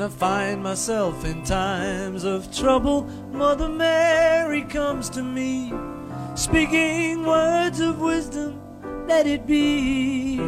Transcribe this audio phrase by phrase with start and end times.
[0.00, 3.04] When I find myself in times of trouble,
[3.34, 5.74] Mother Mary comes to me,
[6.34, 8.54] speaking words of wisdom,
[9.06, 10.40] let it be.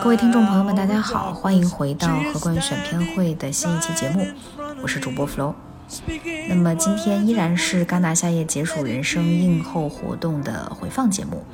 [0.00, 4.24] 各位听众朋友们，大家好，欢迎回到荷官选片会的新一期节目，
[4.80, 5.52] 我是主播 Flo。
[6.48, 11.44] 那么今天依然是戛纳夏夜解暑人生映后活动的回放节目。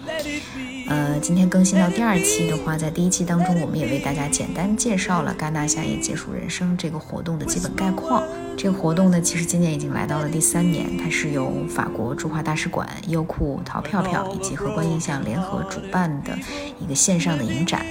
[0.90, 8.24] 呃，今天更新到第二期的话，在第一期当中，我们也为大家简单介绍了戛纳夏夜结束人生这个活动的基本概况。
[8.56, 16.36] 这个活动呢，其实今年已经来到了第三年，它是由法国驻华大使馆、优酷、淘票票以及荷官印象联合主办的
[16.80, 17.86] 一个线上的影展。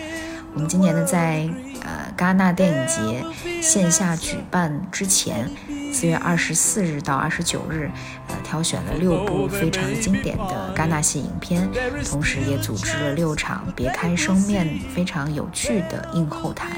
[0.53, 1.49] 我们今年呢，在
[1.83, 3.23] 呃戛纳电影节
[3.61, 5.49] 线下举办之前。
[5.91, 7.89] 四月二十四日到二十九日，
[8.27, 11.67] 呃，挑选了六部非常经典的戛纳系影片，
[12.05, 16.69] 同时也组织了六场别开生面、非常有趣的映后谈。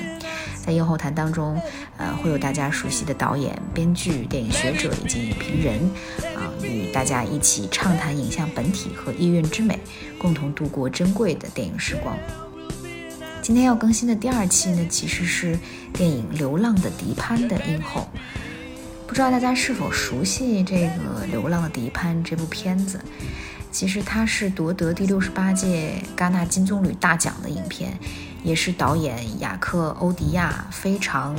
[0.66, 1.61] 在映后谈当中，
[1.97, 5.77] 呃，会有大家熟悉的导演、编剧、电影学者以及影评人，
[6.33, 9.77] 啊，与大家一起畅谈影像本体和意蕴之美，
[10.17, 12.16] 共同度过珍贵的电影时光。
[13.42, 15.58] 今天要更新的第二期呢，其实是
[15.92, 18.08] 电影《流浪的迪潘》的映后。
[19.08, 23.02] 不知道大家是否熟悉这个《流浪的迪潘》这部片子？
[23.72, 27.98] 其实它是夺得第六十八届戛纳金棕榈大奖的影片，
[28.44, 31.36] 也是导演雅克·欧迪亚非常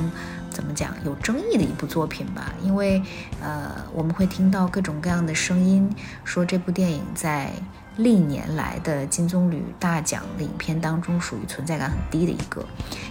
[0.50, 2.52] 怎么讲有争议的一部作品吧。
[2.64, 3.00] 因为
[3.40, 5.88] 呃，我们会听到各种各样的声音，
[6.24, 7.52] 说这部电影在。
[7.96, 12.64] 历年来的金棕榈大奖的影片当中，属于存在感很低的一个。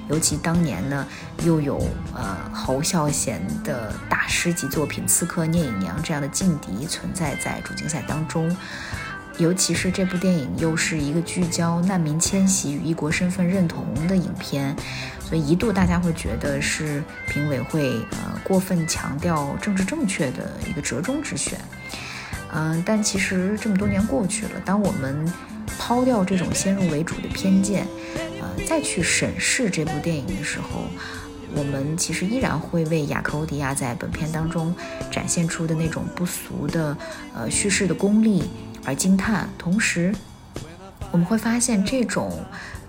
[0.09, 1.05] 尤其当年呢，
[1.45, 1.77] 又有
[2.13, 8.55] 呃侯孝贤的大师级作品《刺客聂隐娘》这样的劲敌存在在主竞赛当中。
[9.37, 14.75] 尤其是这部电影又是一个聚焦难民迁徙与异国身份认同的影片，
[15.19, 21.59] 所以一度大家会觉得是评委会呃过分强调政治正确的一个折中之选。
[22.53, 25.31] 嗯，但其实这么多年过去了，当我们
[25.79, 27.88] 抛掉这种先入为主的偏见，
[28.41, 30.84] 呃，再去审视这部电影的时候，
[31.56, 34.75] 我们其实依然会为雅克欧迪亚在本片当中
[35.09, 36.97] 展现出的那种不俗的
[37.34, 38.44] 呃叙事的功力
[38.85, 39.50] 而惊叹。
[39.57, 40.13] 同时，
[41.11, 42.44] 我们会发现这种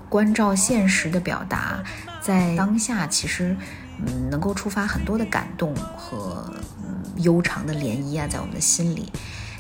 [0.09, 1.83] 关照现实的表达，
[2.21, 3.57] 在当下其实
[4.05, 6.53] 嗯能够触发很多的感动和
[6.83, 9.11] 嗯悠长的涟漪啊，在我们的心里。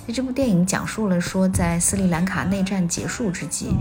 [0.06, 3.74] 那这部电影讲述了说，在斯里兰卡内战结束之际，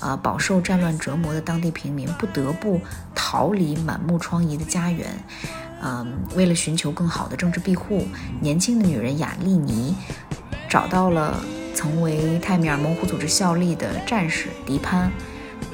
[0.00, 2.80] 呃，饱受战乱折磨的当地平民不得不
[3.14, 5.06] 逃离满目疮痍的家园。
[5.82, 8.06] 嗯，为了寻求更好的政治庇护，
[8.40, 9.94] 年轻的女人雅丽尼
[10.66, 11.38] 找到了
[11.74, 15.12] 曾为泰米尔模糊组织效力的战士迪潘，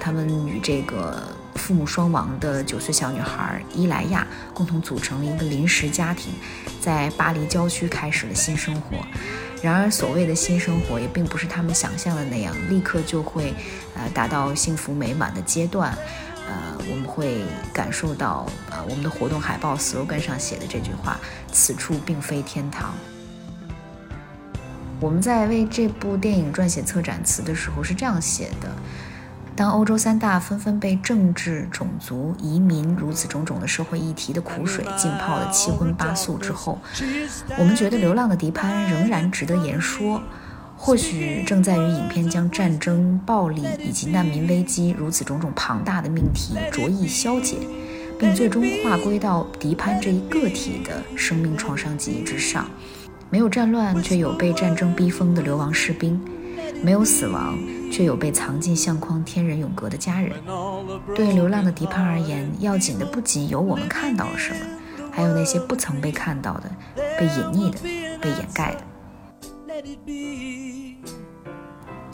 [0.00, 1.22] 他们与这个
[1.54, 6.32] 父母双亡的九岁小女孩伊莱亚共同组成了一个临时家庭，
[6.80, 8.96] 在巴黎郊区开始了新生活。
[9.62, 13.54] 然而，所谓的新生活也并不是他们想象的那样，立刻就会，
[13.94, 15.96] 呃，达到幸福美满的阶段。
[16.48, 21.20] 呃，我们会感受到，呃，我们的活动海报 slogan 上写的这句话
[21.52, 22.92] ：“此处并非天堂。”
[24.98, 28.68] 我们在为这部电影撰写策展词的时候是这样写的。
[29.54, 36.78] 当欧洲三大纷纷被政治、种族、移民如此种种的社会议题的苦水浸泡了七荤八素之后，
[37.58, 40.20] 我们觉得《流浪的迪潘》仍然值得言说。
[40.74, 47.58] 或许正在于影片将战争、暴力以及难民危机如此种种庞大的命题着意消解，
[48.18, 52.66] 并最终划归到迪潘这一个体的生命创伤记忆之上。
[53.30, 56.20] 没有战乱，却有被战争逼疯的流亡士兵。
[56.82, 57.56] 没有死亡，
[57.92, 60.32] 却有被藏进相框天人永隔的家人。
[61.14, 64.58] 对流浪的迪潘而言，要紧的不仅有我们看到了什么，
[65.12, 66.70] 还有那些不曾被看到的、
[67.18, 67.78] 被隐匿的、
[68.18, 68.80] 被掩盖的。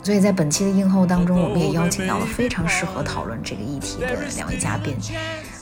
[0.03, 4.93] 所以在本期的映后当中，我们也邀请到了非常适合讨论这个议题的两位嘉宾。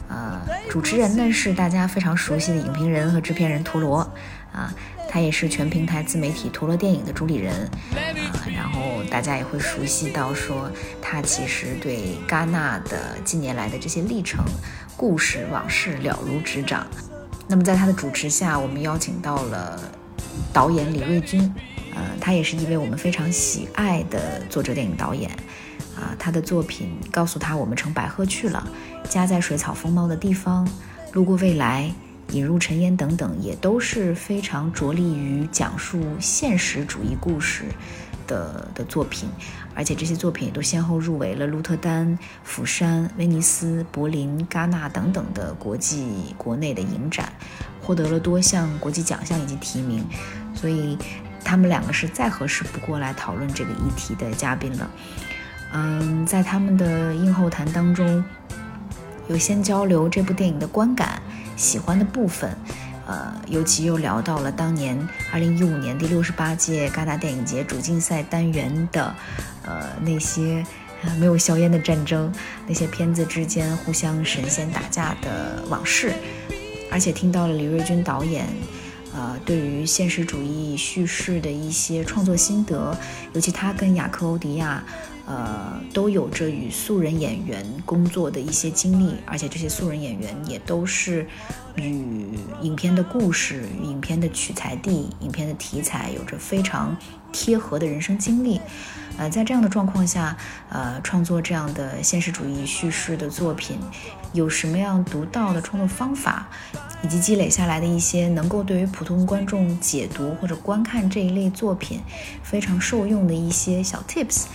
[0.09, 3.99] 呃，主持人呢是大家非常熟悉的影评人和制片人陀螺，
[4.51, 4.73] 啊。
[5.09, 7.53] 他也是全平台自媒体陀螺电影的主理人，
[7.93, 10.69] 啊，然后大家也会熟悉到说，
[11.01, 14.43] 他其实对戛纳的近年来的这些历程、
[14.95, 16.85] 故事、往事了如指掌。
[17.47, 19.79] 那么在他的主持下，我们邀请到了
[20.51, 21.53] 导演李瑞军，
[21.95, 25.31] 呃，他也是一位我们非常喜爱的作者电影导演。
[25.95, 28.67] 啊，他的作品告诉他我们乘白鹤去了，
[29.09, 30.67] 家在水草丰茂的地方，
[31.13, 31.91] 路过未来。
[32.31, 37.63] 引入尘烟等等，也都是非常着力于讲述现实主义故事
[38.27, 39.29] 的的作品，
[39.73, 47.31] 而且这些作品也都先后入围了鹿特丹、釜山、威尼斯、柏林、戛纳等等的国际、国内的影展，
[47.81, 50.05] 获得了多项国际奖项以及提名，
[50.53, 50.97] 所以
[51.45, 54.89] 他们两个是再合适不过来讨论这个议题的嘉宾了。
[55.71, 58.23] 嗯，在他们的映后谈当中，
[59.29, 61.21] 有先交流这部电影的观感。
[61.57, 62.55] 喜欢的部分，
[63.07, 64.95] 呃，尤其又聊到了当年
[65.33, 69.13] 二零一五年第六十八届戛纳电影节主竞赛单元的，
[69.63, 70.63] 呃，那些
[71.19, 72.31] 没有硝烟的战争，
[72.67, 76.13] 那些片子之间互相神仙打架的往事，
[76.91, 78.45] 而且听到了李瑞军导演，
[79.13, 82.95] 呃，对于现实主义叙事的一些创作心得，
[83.33, 84.83] 尤其他跟雅克欧迪亚。
[85.27, 91.27] 呃，都有着与素人演员工作的一些经历，而且这些素人演员也都是
[91.75, 92.29] 与
[92.61, 96.95] 影片的故事、影片的取材地、影片的题材有着非常
[97.33, 98.61] 贴合的人生经历。
[99.17, 100.37] 呃，在这样的状况下，
[100.69, 103.77] 呃，创作这样的现实主义叙事的作品，
[104.31, 106.47] 有什么样独到的创作方法，
[107.03, 111.99] 以及积累下来的一些能够对于普通观众解读或者观看这一类作品
[112.43, 114.45] 非常受用的一些小 tips。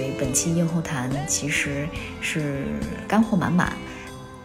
[0.00, 1.86] 所以本期硬后谈其实
[2.22, 2.64] 是
[3.06, 3.74] 干货满满，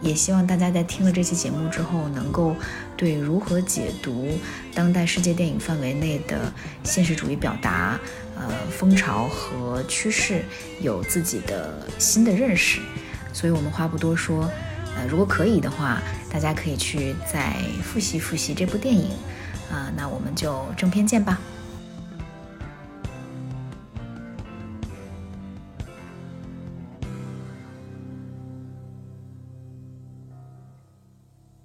[0.02, 2.54] 也希望大家在听了这期节目之后，能够
[2.94, 4.38] 对如何解读
[4.74, 6.52] 当代世界电影范围内的
[6.84, 7.98] 现实主义表达、
[8.36, 10.44] 呃风潮和趋势
[10.82, 12.78] 有自己的新的认识。
[13.32, 14.46] 所以我们话不多说，
[14.94, 19.08] 呃，如果可以的话，大家可以去再复习复习这部电影，
[19.72, 21.40] 啊，那我们就正片见吧。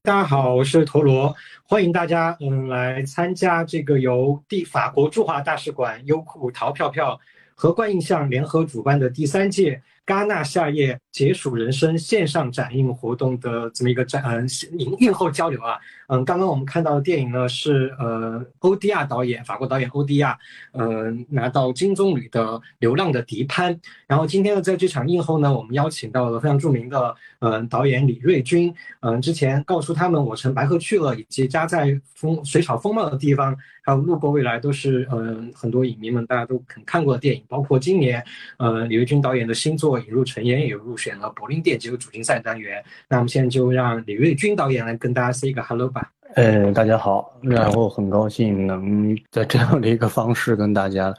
[0.03, 7.19] 大家好，我是陀螺，欢迎大家嗯来参加这个由第法国驻华大使馆、优酷淘票票
[7.53, 9.80] 和观印象联合主办的第三届。
[10.06, 15.77] 戛纳夏夜解暑人生线上展映活动的这么一个展，嗯，映映后交流啊，
[16.07, 20.38] 嗯，刚刚我们看到的电影呢是呃欧迪亚导演，法国导演欧迪亚，
[20.74, 22.44] 呃拿到金棕榈的
[22.80, 23.74] 《流浪的迪潘》，
[24.07, 33.56] 然后今天呢在这场映后呢，我们邀请到了非常著名的嗯导演李瑞军，嗯，之前告诉他们我乘白鹤去了，以及家在风水草丰茂的地方。
[33.83, 38.24] 还有路过未来都是嗯很多影迷们大家都肯看过的电影，包括今年
[38.57, 42.84] 呃李维军导演的新作《引入陈妍》也入选了柏林电影节主竞赛单元。
[43.08, 46.12] 那我们现在就让李瑞军导演来跟大家 say 一个 hello 吧。
[46.36, 51.14] 呃，大家好，然后很高兴能在这样的一个方式跟大家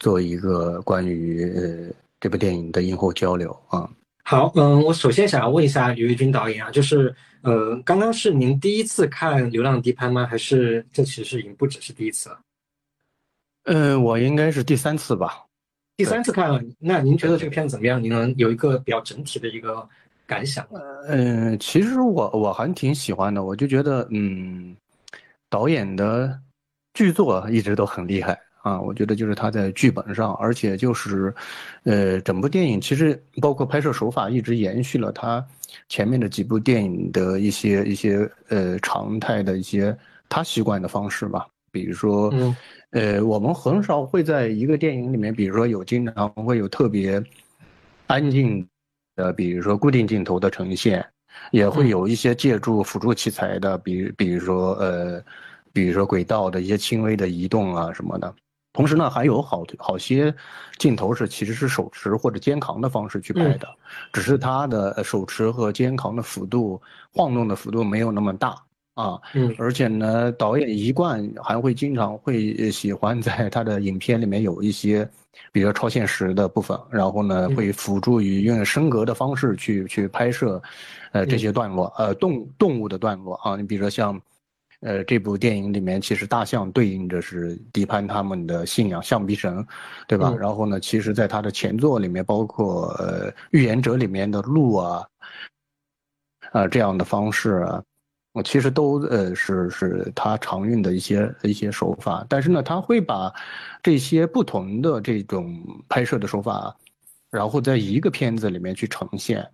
[0.00, 3.88] 做一个关于呃这部电影的映后交流啊。
[4.24, 7.14] 好，嗯，我首先想要问一下李瑞军导演啊，就是。
[7.42, 10.26] 呃，刚刚是您第一次看《流浪地潘》吗？
[10.26, 12.40] 还是这其实已经不只是第一次了？
[13.62, 15.44] 呃，我应该是第三次吧。
[15.98, 18.00] 第三次看了，那您觉得这个片子怎么样？
[18.00, 19.84] 您能有一个比较整体的一个
[20.28, 20.64] 感想？
[21.08, 24.76] 嗯，其实我我还挺喜欢的，我就觉得，嗯，
[25.50, 26.38] 导演的
[26.94, 28.38] 剧作一直都很厉害。
[28.62, 31.34] 啊，我觉得就是他在剧本上，而且就是，
[31.82, 35.44] 呃，整部电影其实包括拍摄手法一直延续了他
[35.88, 39.96] 前面的几部电影的一些一些呃常态的一些
[40.28, 41.44] 他习惯的方式吧。
[41.78, 42.32] 比如说，
[42.90, 47.22] 呃，我们很少会在一个电影里面，比如说有经常会有特别
[48.08, 48.66] 安静
[49.14, 51.06] 的，比如说固定镜头的呈现，
[51.52, 55.22] 也会有一些借助辅助器材的，比比如说呃，
[55.72, 58.34] 比如说轨道的一些轻微的移动啊什么的。
[58.72, 60.34] 同时呢，还有好好些
[60.78, 63.68] 镜头是其实是手持或者肩扛的方式去拍的，
[64.12, 66.80] 只是它的手持和肩扛的幅度
[67.12, 68.56] 晃动的幅度没有那么大
[68.98, 69.20] 啊。
[69.34, 75.08] 嗯，而且呢，导演一贯还会经常会喜欢在 他的影片里面有一些
[75.52, 80.60] 比较超现实的部分，然后呢会辅助于用升格的方式去去拍摄，
[81.12, 83.56] 呃这些段落，呃动动物的段落啊。
[83.56, 84.20] 你比如说像。
[84.80, 89.66] 呃，这部电影里面其实大象对应着是迪潘他们的信仰象鼻神，
[90.06, 90.32] 对吧？
[90.38, 95.04] 然后呢，其实在他的前作里面，包括呃《预言者》里面的鹿啊，
[96.52, 97.82] 啊这样的方式啊，
[98.42, 103.32] 其实都呃是是他常用的一些一些手法，但是呢，他会把
[103.82, 106.74] 这些不同的这种拍摄的手法，
[107.30, 109.48] 然后在一个片子里面去呈现，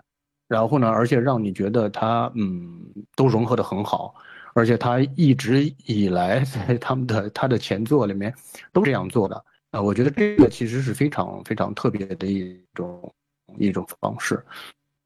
[0.48, 2.84] 然后呢，而且让你觉得他嗯
[3.16, 4.14] 都融合的很好，
[4.54, 8.34] 而且他一直以来 在他们的他的前作里面
[8.72, 9.44] 都这样做的。
[9.70, 13.12] 啊，我觉得这个其实是非常非常特别的一种
[13.58, 14.40] 一种方式，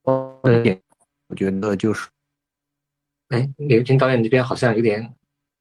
[0.05, 0.43] 呃，
[1.29, 2.09] 我觉得就是。
[3.29, 5.15] 哎，李维军导演这边好像有点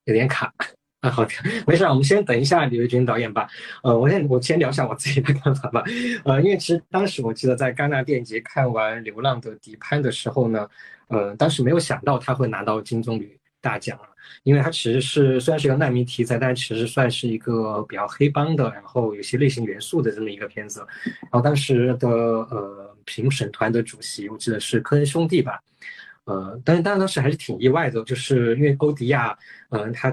[0.06, 0.54] 有点卡
[1.02, 1.32] 啊，好的，
[1.68, 3.48] 没事，我们先等一下李维军导演吧。
[3.84, 5.84] 呃，我先我先聊一下我自己的看法吧。
[6.24, 10.68] 呃，因为其实当时我记得在戛纳电影节看完《流浪的迪潘》的时候呢，
[11.10, 13.30] 呃，当时没有想到他会拿到金棕榈
[13.62, 14.08] 大奖啊，
[14.44, 20.84] 因为他其实是虽然是一个难民题材，但其实算是一个比较黑帮的，然后有些类型元素的这么一个片子。
[21.04, 25.62] 然后当时的呃评审团的主席，我记得是科恩兄弟吧。
[26.28, 29.38] 呃，但是当然当时还是挺意外的，就是因为欧迪亚，
[29.70, 30.12] 嗯，他，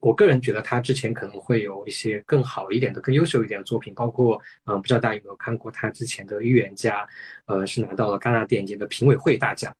[0.00, 7.02] 我个人觉得他之前可能会有一些更好一点的、更优秀一点的作品，包括，嗯，不知道大家有没有看过他之前的《预言家》，
[7.46, 9.74] 呃，是拿到了戛纳电影节的评委会大奖，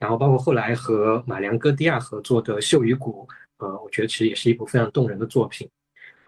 [0.00, 3.24] 然后包括后来和马良戈迪亚合作的《秀与谷》，
[3.64, 5.70] 呃，我觉得其实也是一部非常动人的作品。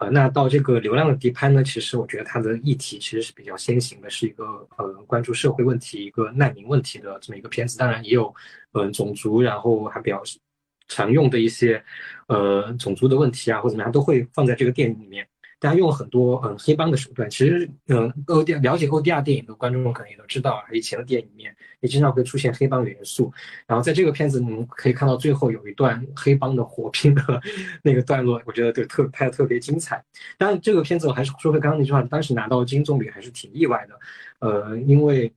[0.09, 1.63] 那到这个流量的地潘呢？
[1.63, 4.45] 其实我觉得它的议题其实是比较先行的，是一个
[4.77, 7.77] 呃关注社会问题、一个难民问题的这么一个片子。
[7.77, 8.33] 当然也有
[8.73, 10.21] 嗯种族，然后还比较
[10.87, 11.83] 常用的一些
[12.27, 15.27] 呃种族的问题啊，或怎么样，都会放在这个电影里面。
[15.63, 23.31] 大家用了很多嗯黑帮的手段，其实嗯欧电了解欧迪亚电影的观众可能也都知道啊，以前的电影里面也经常会出现黑帮元素。
[23.65, 27.41] 然后在这个片子你们可以看到最后有一段黑帮的火拼的
[27.81, 30.03] 那个段落，我觉得就特拍的特别精彩。
[30.37, 33.97] 当然这个片子我还是说回刚刚那句话，当时拿到金棕榈还是挺意外的，
[34.39, 35.31] 呃，因为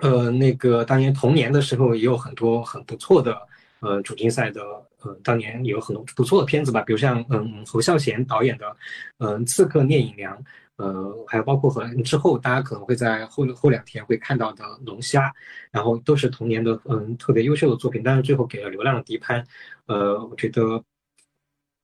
[0.00, 3.34] 呃那个当年童年的时候也有很多很不错的
[3.80, 4.62] 呃主竞赛的。
[5.00, 8.76] 呃，当年有很多不错的片子吧，比如像嗯侯孝贤导演的
[9.18, 10.36] 嗯《刺客聂隐娘》，
[10.74, 15.28] 呃，还有包括和之后大家可能会在后后两天会看到的《龙虾》，
[15.70, 19.40] 然后都是童年的嗯特别优秀的作品，但是最后给了《流浪的迪潘》，
[19.86, 20.82] 呃，我觉得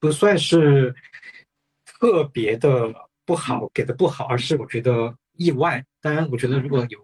[0.01, 0.93] 不算是
[1.87, 2.93] 特别的
[3.25, 5.85] 不好，给的不好，而是我觉得意外。
[6.01, 6.99] 当然，我觉得如果有。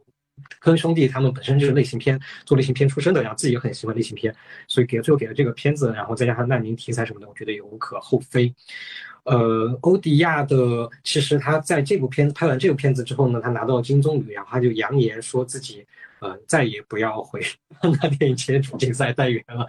[0.59, 4.35] 科恩兄弟他们本身就是类型片做类型片出身的，然后自己也很喜欢类型片，
[4.66, 8.52] 所以给最后给了这个片子，然后再加上难民题材什么的，我觉得也无可厚非。
[9.25, 15.87] 呃，欧迪亚的其实他在这部片拍完这部片子之后呢，他拿到金棕榈，然后他就扬言说自己
[16.20, 17.40] 呃再也不要回
[17.82, 19.66] 那电影节主竞赛单元了，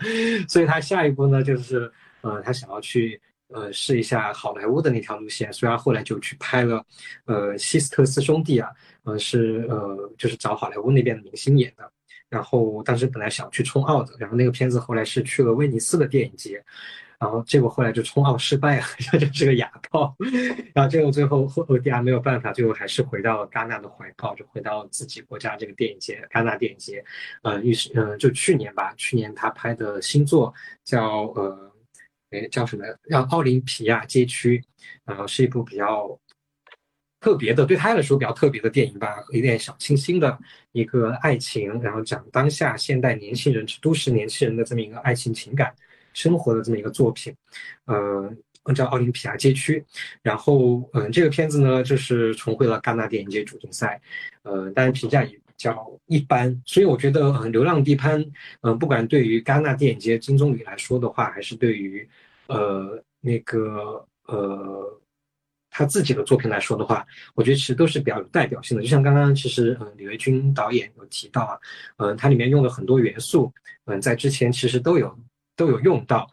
[0.47, 3.19] 所以他下一步呢就是呃他想要去。
[3.53, 6.81] 呃，试一下好莱坞的那条路线，所以后来就去拍了，
[7.25, 8.69] 呃，希斯特斯兄弟啊，
[9.03, 11.91] 呃，是呃，就是找好莱坞那边的明星演的。
[12.29, 16.63] 然后当时本来想去冲奥的，然后那个片子后来是去了威尼斯的电影节，
[17.19, 18.85] 然后结果后来就冲奥失败了，
[19.19, 20.15] 就是个哑炮。
[20.73, 27.03] 然后结果最后后欧迪亚没有办法，最后还是回到了戛纳的怀抱，就回到自己国家这个电影节，戛纳电影节。
[27.43, 30.53] 呃，于是呃，就去年吧，去年他拍的新作
[30.83, 31.69] 叫呃。
[32.33, 32.85] 哎，叫什么？
[33.09, 34.57] 叫《奥林匹亚街区》，
[35.03, 36.17] 然后是一部比较
[37.21, 40.37] 特别的，对他来说比较特别的电影吧，有点小清新的
[40.73, 45.73] 一个爱情，然后讲当下现代年轻人、都市年轻人的这么一个爱情情感
[46.11, 47.33] 生活的这么一个作品。
[47.85, 48.29] 呃，
[48.75, 49.79] 叫《奥林匹亚街区》，
[50.21, 54.01] 然后嗯，这个片子呢，就是重回了戛纳电影节主竞赛，
[54.43, 55.41] 呃，但是评价也比。
[55.61, 58.19] 较一般，所以我觉得，嗯，《流浪地潘》，
[58.61, 62.09] 嗯，不管对于戛纳电影节金棕榈来说的话，还是对于，
[62.47, 64.99] 呃，那个，呃，
[65.71, 68.83] 他自己的作品来说的话，我觉得其实都是比较有代表性的。
[68.83, 71.57] 就像刚刚其实，嗯，李维军导演有提到啊，
[71.97, 73.51] 嗯，它里面用了很多元素，
[73.85, 75.17] 嗯，在之前其实都有
[75.55, 76.29] 都有用到。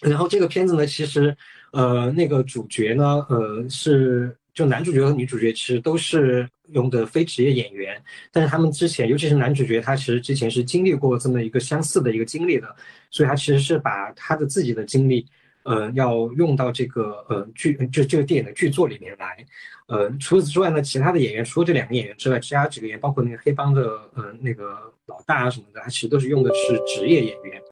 [0.00, 1.36] 然后这个片子呢，其实，
[1.72, 4.34] 呃，那个主角呢，呃，是。
[4.56, 8.02] 就男主角和女主角其实都是用的非职业演员，
[8.32, 12.74] 但是他们之前，尤其是男主角，他其实之前是经历过这么一个相似的一个经历的，
[13.10, 15.26] 所以他其实是把他的自己的经历，
[15.66, 19.44] 呃，要用到这个呃剧就这个电影的剧作里面来。
[19.88, 23.82] 呃，除此之外呢，其他的演员除了这两个演员之外，其他几个演员，包括那个黑帮的
[24.14, 27.62] 呃那个老大啊什么的，他其实都是用的是职业演员。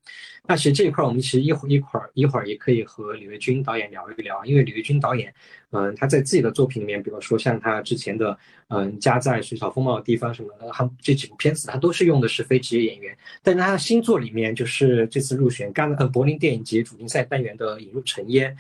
[0.46, 5.32] 那其实这一块儿，我们其实一会一会儿一会儿也可以和李维军导演聊一聊，因为李维军导演，
[5.70, 13.16] 嗯，他在自己的作品里面，比如说像他之前的，嗯，家在水草丰茂的地方什么的，他这几部片子他都是用的是非职业演员。
[13.42, 18.54] 但是他的新作里面，就是这次入选戛呃柏林电影节主竞赛单元的《引入尘烟》，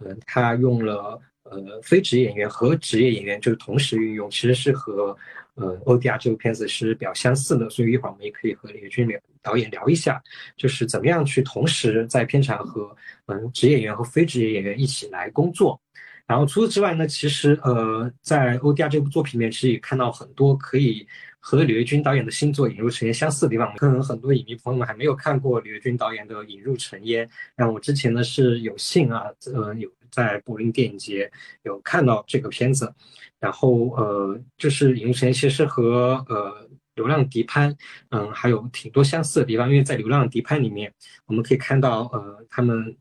[0.00, 5.16] 嗯，他用了呃非职业演员和职业演员就是同时运用，其实是和
[5.54, 10.22] 呃欧迪亚这部片子是比较相似的，所以一会儿我们也可以和李维军聊导演聊一下，
[10.56, 12.94] 就是怎么样去同时在片场和
[13.26, 15.80] 嗯职业演员和非职业演员一起来工作。
[16.26, 21.04] 然后除此之外呢，其实呃，在欧迪亚这部作品里面，其实也看到很多可以
[21.40, 23.74] 和李维军导演的新作《引入尘烟》相似的地方。
[23.78, 31.28] 可能很多影迷朋友们还没有看过李维军导演的《引入尘烟》，然后我之前呢是有幸啊，呃，有在柏林电影节
[31.64, 32.94] 有看到这个片子。
[33.40, 37.70] 然后呃，就是《引入尘烟》其实和呃《流浪迪潘》
[38.10, 40.92] 嗯还有挺多相似的地方，因为在《流浪迪潘》里面，
[41.26, 42.96] 我们可以看到呃他们。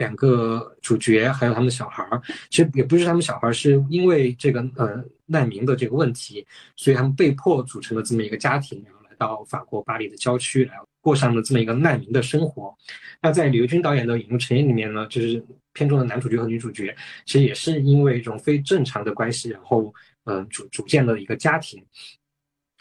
[0.00, 12.74] 两个主角还有他们的小孩儿，其实也不是他们小孩儿，是因为这个呃难民的这个问题，所以他们被迫组成了这么一个家庭，然后来到法国巴黎的郊区来过上了这么一个难民的生活。
[13.20, 15.44] 那在刘军导演的《引入尘烟》里面呢，就是
[15.74, 19.92] 片中的男主角和女主角，其实也是因为一种非正常的关系，然后
[20.24, 21.84] 嗯组组建了一个家庭。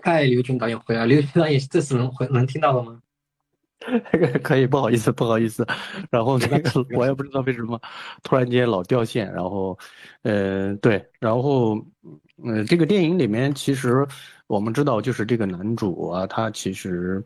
[0.01, 2.99] 嗨，刘军导演回来，刘军导演这次能回能听到了吗？
[4.43, 5.65] 可以，不好意思，不好意思。
[6.09, 7.79] 然后那个我也不知道为什么
[8.23, 9.31] 突然间老掉线。
[9.33, 9.77] 然后，
[10.21, 11.77] 呃，对，然后，
[12.43, 14.05] 嗯，这个电影里面其实
[14.47, 17.23] 我们知道，就是这个男主啊，他其实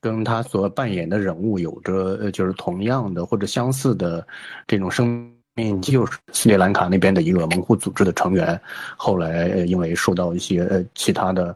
[0.00, 4.26] 跟他所扮演的人物有着呃，就是同样的或者相似的
[4.66, 8.58] 这种生命，就是斯里兰卡那边的一个门户组织的成员。
[8.96, 11.54] 后来因为受到一些呃其他的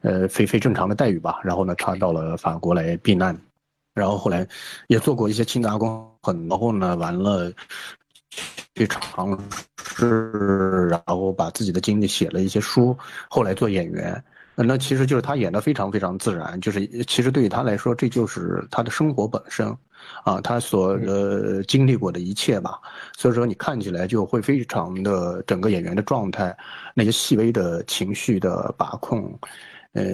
[0.00, 3.36] 呃非非正常的待遇吧，然后呢，他到了法国来避难。
[3.94, 4.46] 然后后来
[4.86, 7.52] 也做过一些清杂工，很然后呢，完了
[8.74, 9.38] 去尝
[9.84, 12.96] 试，然后把自己的经历写了一些书，
[13.28, 14.24] 后来做演员。
[14.54, 19.66] 那其实就是他演的非常非常自然，就是其实对于他来说，这就是他的生活本身
[20.24, 22.78] 啊，他所呃经历过的一切吧。
[23.16, 26.56] 所以说你看起来就会非常的整个演员的状态，
[26.94, 29.38] 那些细微的情绪的把控，
[29.92, 30.04] 呃，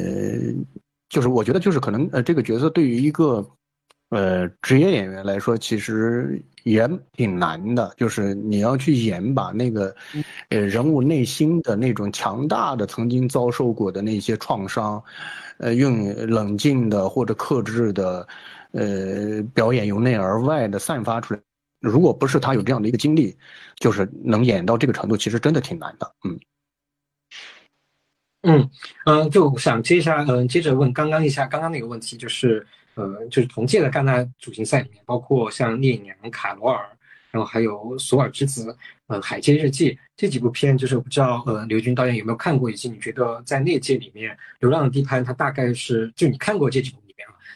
[1.08, 3.46] 就是我觉得就是可能呃这个角色对于一个。
[4.10, 9.94] 呃，职业演员来说，其实也挺难的，就是你要去演把那个，
[10.48, 15.02] 呃，人物内心的那种强大的、曾经遭受过的那些创伤，
[15.58, 18.26] 呃，用冷静的或者克制的，
[18.72, 21.40] 呃，表演由内而外的散发出来。
[21.80, 23.36] 如果不是他有这样的一个经历，
[23.76, 26.14] 就是能演到这个程度，其实真的挺难的。
[26.24, 26.40] 嗯，
[28.42, 28.70] 嗯
[29.04, 32.66] 嗯，就想接一下，嗯，接着问刚刚一下刚刚那个问题，就是。
[32.94, 36.84] 呃，就是同届的戛纳主竞赛里面，包括像《聂隐娘》《卡罗尔》，
[37.30, 38.72] 然后还有《索尔之子》
[39.06, 46.98] 呃，《海街日记》这几部片，就是我不知道呃刘军导演有没有看过，以及你觉得在那届里面，《流浪的地盘》它大概是就你看过这几部，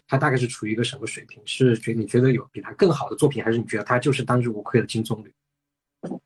[0.09, 1.43] 它大概是处于一个什么水平？
[1.45, 6.19] 是觉你觉得有比它更好的作品，还是你觉得它就是当之无愧的金棕榈？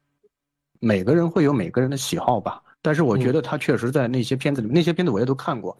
[0.80, 5.76] 每个人会有每个人的喜好吧，但是我觉得他确实在那些片子里，那些片子我也都看过，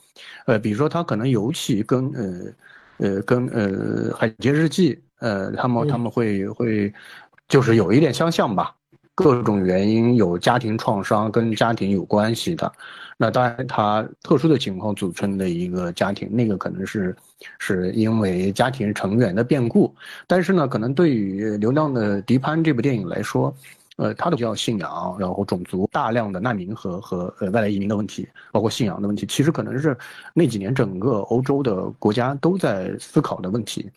[0.47, 2.53] 呃，比如说他可能尤其跟呃。
[2.99, 6.91] 呃，跟呃《海街日记》呃，他们他们会会，
[7.47, 8.75] 就是有一点相像吧。
[9.15, 12.73] 各种原因有家庭创伤，跟家庭有关系的。
[13.17, 17.17] 那当然，他特殊的情况组成的一个家庭，那个可能是
[17.59, 19.95] 是因为家庭成员的变故。
[20.27, 23.55] 但是呢，可能对于《流浪的迪潘》这部电影来说。
[23.99, 29.97] 呃，他的叫信仰，然后种族大量的难民和和呃外来移民的问题，包括信仰的问题，其实可能是
[30.35, 33.91] 那几年整个欧洲的国家都在思考的问题。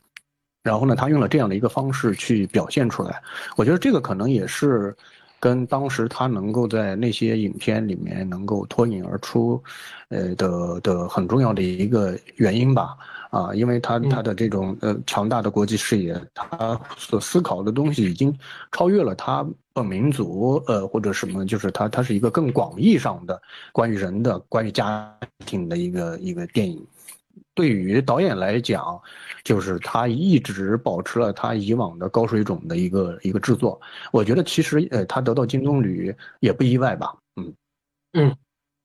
[0.63, 3.21] 然后呢，他用了这样的一个方式去表现出来，
[3.57, 4.95] 我觉得这个可能也是
[5.39, 9.61] 跟当时他能够在那些影片里面能够脱颖而出，
[10.09, 12.97] 呃的的很重要的一个原因吧。
[13.29, 18.35] 啊，因为他他的这种呃强大的国际视野，他所思考的东西已经
[18.71, 23.39] 超越了他本民族呃或者什么，就是他他是一个更广义上的
[23.71, 26.83] 关于人的、关于家庭的一个一个电影。
[27.59, 28.97] 对于导演来讲，
[29.43, 33.77] 就是他一直保持了他以往的高水准的一个一个制作。
[34.13, 37.13] 我觉得其实呃他得到金棕榈也不意外吧。
[37.35, 37.53] 嗯
[38.13, 38.35] 嗯。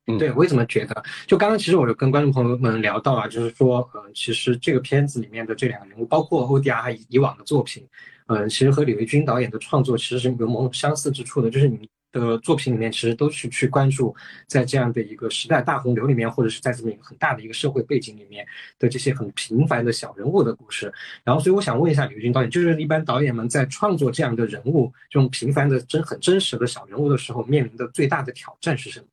[0.06, 1.02] 嗯，对我也这么觉得。
[1.26, 7.86] 就刚刚其实我有跟观众朋友们聊到啊，就是说，呃，其实这个片子里面的这两个人物，包括欧迪亚以往的作品，
[8.26, 11.48] 嗯，其实和李维军导演的创作其实是有某种相似之处的。
[11.48, 11.88] 就是你
[12.20, 14.14] 的作品里面其实都去去关注
[14.46, 18.46] 在这样的一个时代大洪流里面，或者是在这么一个很大的一个社会背景里面
[18.78, 20.92] 的这些很平凡的小人物的故事。
[21.24, 29.06] 然后，所以我想问一下刘军导演，就是一般导演们在创作这样的人物，这种平凡的真很真实的小人物的时候，面临的最大的挑战是什么？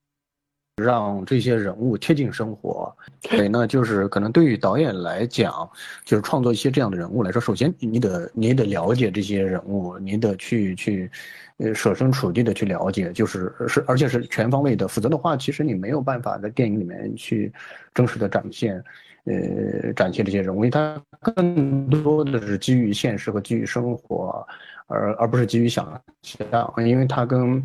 [0.82, 2.94] 让这些人物贴近生活。
[3.22, 5.70] 所以呢，就是可能对于导演来讲，
[6.04, 11.12] 就是创作一些这样的人物来说，首先你得你得了解这些人物，你得去去，
[11.58, 17.54] 呃，设身处地的去了解，就是是而且是全方位的，否则的话，其实你没有办法在电影里面去
[17.94, 18.84] 真实的展现。
[19.26, 24.44] 呃，展现这些人物，因为它更多的是基于现实和基于生活，
[24.88, 25.86] 而而不是基于想
[26.24, 26.74] 象。
[26.78, 27.64] 因为它跟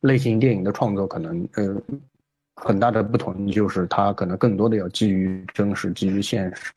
[0.00, 1.74] 类型电影的创作可能呃
[2.60, 6.72] 很大的不同，就是它可能更多的要基于真实、基于现实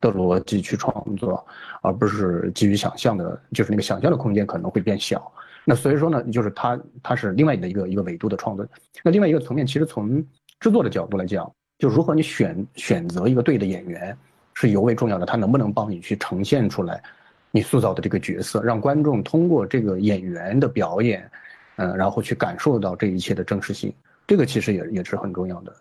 [0.00, 1.44] 的逻辑去创作，
[1.82, 5.32] 而不是基于想象的，就是那个想象的空间可能会变小。
[5.64, 8.66] 那所以说呢，就是它它是另外的一个一个维度的创作。
[9.02, 10.22] 那另外一个层面，其实从
[10.60, 11.50] 制作的角度来讲。
[11.76, 14.16] 就如何你选选择一个对的演员，
[14.54, 15.26] 是尤为重要的。
[15.26, 17.02] 他能不能帮你去呈现出来，
[17.50, 21.28] 你塑造的这个角色，让观众通过这个演员的表演，
[21.74, 23.92] 嗯，然后去感受到这一切的真实性。
[24.26, 25.74] 这个其实也也是很重要的。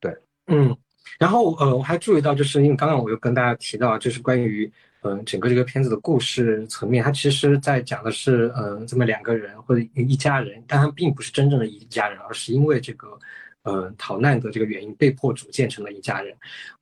[0.00, 0.76] 对，嗯，
[1.18, 4.70] 然后呃，我还注意到，就是因为刚刚我又跟大家提到，就是关于
[5.02, 13.18] 嗯整个这个片子的故事层面，它其实在讲的是嗯这么两个人或者一家人，但它并不是真正的一家人，而是因为这个。
[13.66, 16.32] 呃，逃难的这个原因，被迫组建成了一家人。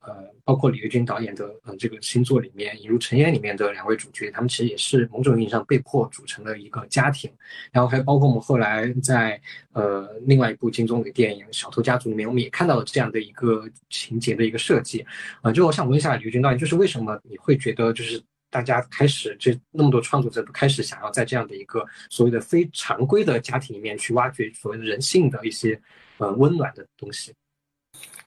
[0.01, 7.31] 呃，包括李玉军导演的呃这个新作里面，《引入尘烟》里面的两位主角，他们其实也是某种意义上被迫组成了一个家庭。
[7.71, 9.41] 然后还包括我们后来在
[9.73, 15.03] 呃另外一部金棕榈电影《小偷家族》里面，我们也看到了这样的一个情节的一个设计。
[15.41, 18.21] 呃，就我想问一下李玉军导演，就是为什么你会觉得就是
[18.51, 25.81] 大家开始这那么多创作者都开始想要在这样的一个所谓的非常规的家庭里面去挖掘所谓的人性的一些。
[26.17, 27.33] 呃，温暖的东西。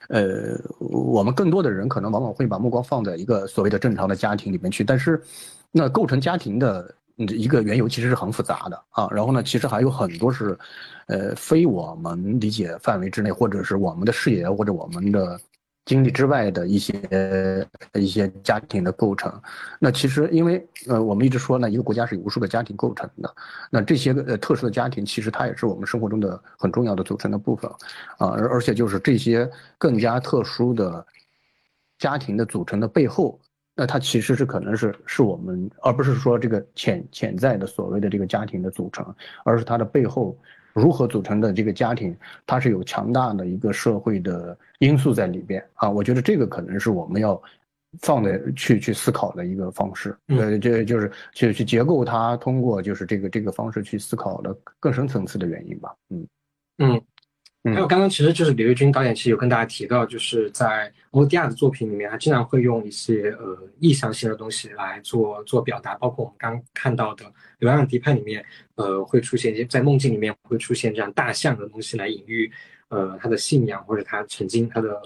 [0.09, 5.22] 呃，我们更多的人可能往往会把目光放在一个所谓的正常的家庭里面去，但是，
[5.70, 9.09] 那构成家庭的一个缘由其实是很复杂的啊。
[9.11, 10.59] 然后呢，其实还有很多是，
[11.07, 15.38] 呃，非我们理解范围之内，或者是我们的视野或者我们的。
[15.88, 19.33] 经历之外的一些一些家庭的构成，
[19.81, 23.35] 那其实因为呃我们一直说呢，一个国家是由无数个家庭构成的，
[23.70, 27.70] 那这些个呃特殊的家庭其实它也是我们生活中的很重要的组成的部分，
[28.18, 31.07] 啊而而且就是这些更加特殊的
[31.98, 33.40] 家庭的组成的背后，
[33.74, 40.37] 那它其实是可能是是我们而不是说这个潜潜在的所谓的这个家庭的组成，而是它的背后。
[40.78, 45.90] 如何组成的这个家庭，它是有强大的一个社会的因素在里边啊！
[45.90, 47.40] 我觉得这个可能是我们要
[48.00, 50.16] 放在去去思考的一个方式。
[50.28, 55.94] 呃，这就是去去结构它，通过就是这个这个方式去思考的更深层次的原因吧。
[56.10, 56.26] 嗯
[56.78, 57.02] 嗯。
[57.74, 67.24] 还有刚刚其实就是李瑞军导演其实有跟大家提到，就是在欧迪亚的作品里面，他经常会用一些呃意象性的东西来做做表达，包括我们刚看到的
[67.59, 72.50] 《流浪迪派》里面，呃会出现一些在梦境里面会出现这样大象的东西来隐喻，
[72.88, 75.00] 呃他的信仰或者他曾经他的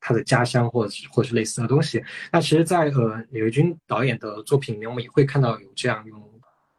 [0.00, 2.02] 他的家乡或者或者是类似的东西。
[2.32, 6.22] 那其实，在呃李瑞军导演的作品里面，我们也会看到有这样用。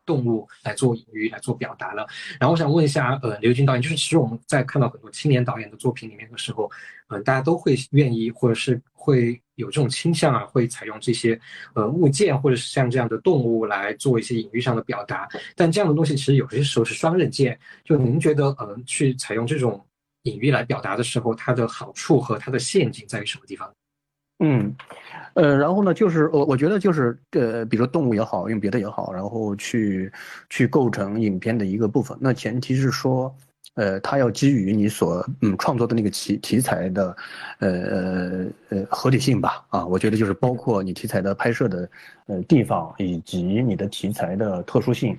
[0.08, 2.08] 动物来做隐喻、来做表达了。
[2.40, 6.72] 然后我想问一下，呃，刘军导演，就是其实我们在看到很多青年导演的作品里面的时候，
[7.10, 11.40] 嗯，大家都会愿意或者是会有这种倾向啊，会采用这些
[11.74, 15.28] 呃物件或者是像这样的动物来做一些隐喻上的表达。
[15.56, 17.60] 但这样的东西其实有些时候是双刃剑。
[17.84, 19.86] 就您觉得，呃，去采用这种
[20.24, 23.70] 隐喻来表达的时候，它的好处和它的陷阱在于什么地方？
[24.40, 24.74] 嗯。
[25.38, 30.12] 呃，然后呢，就是我我觉得就是呃，比如说动物也好，用别的也好，然后去
[30.50, 32.18] 去构成影片的一个部分。
[32.20, 33.32] 那前提是说，
[33.76, 37.16] 呃，它要基于你所嗯创作的那个题题材的，
[37.60, 39.64] 呃呃呃合理性吧。
[39.70, 41.88] 啊，我觉得就是包括你题材的拍摄的
[42.26, 45.16] 呃地方，以及你的题材的特殊性，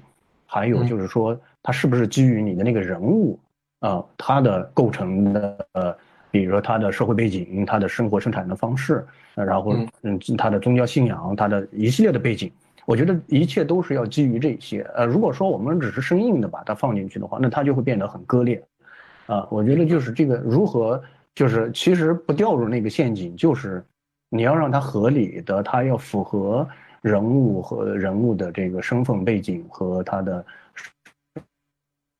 [0.47, 3.39] 还有就是说它是不是基于你的那个人物
[3.79, 5.97] 啊，它的构成的呃。
[6.31, 12.53] 比如说他的社会背景，他的生活生产的方式，然后嗯，他的宗教信仰，他的一系列的背景，
[12.87, 14.83] 我觉得一切都是要基于这些。
[14.95, 18.62] 呃，如果说我们只是生硬的把它放进去的话，那它就会变得很割裂。
[19.27, 21.03] 啊，我觉得就是这个如何，
[21.35, 23.85] 就是其实不掉入那个陷阱，就是
[24.31, 26.67] 你要让它合理的，它要符合
[27.03, 30.45] 人物和人物的这个身份背景和他的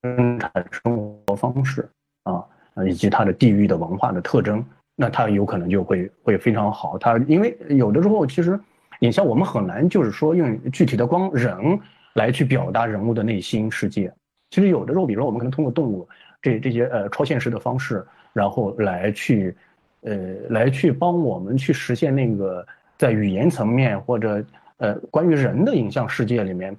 [0.03, 1.88] 生产生活方式
[2.25, 2.44] 啊。
[2.87, 4.64] 以及它的地域的文化的特征，
[4.95, 6.99] 那它有可能就会会非常好。
[6.99, 8.59] 它因为有的时候其实，
[9.01, 11.79] 你像我们很难就是说用具体的光人
[12.14, 14.12] 来去表达人物的内心世界。
[14.51, 16.09] 其实有的时候，比如说我们可能通过动物
[16.41, 19.57] 这这些呃超现实的方式，然后来去
[20.03, 20.17] 呃
[20.51, 24.45] 来去帮我们去实现那个在语言层面或者
[24.79, 26.77] 呃关于人的影像世界里面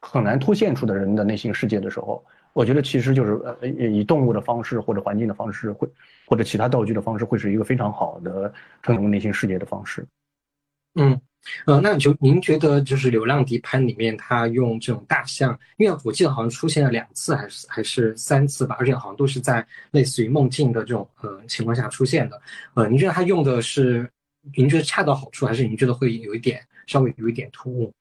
[0.00, 2.24] 很难凸现出的人的内心世界的时候。
[2.56, 5.86] 我觉得其实就是呃以动物的方式或者环境的方式会
[6.24, 8.50] 或者其他道具的方式会是一个非常好的
[8.82, 10.02] 呈现内心世界的方式。
[10.94, 11.20] 嗯，
[11.66, 22.40] 呃，那就您觉得就是《流浪地潘》里面他用这种大象，因为我记得好像出现了两次还是还是三次吧，而且好像都是在类似于梦境的这种呃情况下出现的。
[22.72, 24.10] 呃，您觉得他用的是
[24.56, 27.92] 您觉得恰到好处，还是您觉得会有一点稍微有一点突兀？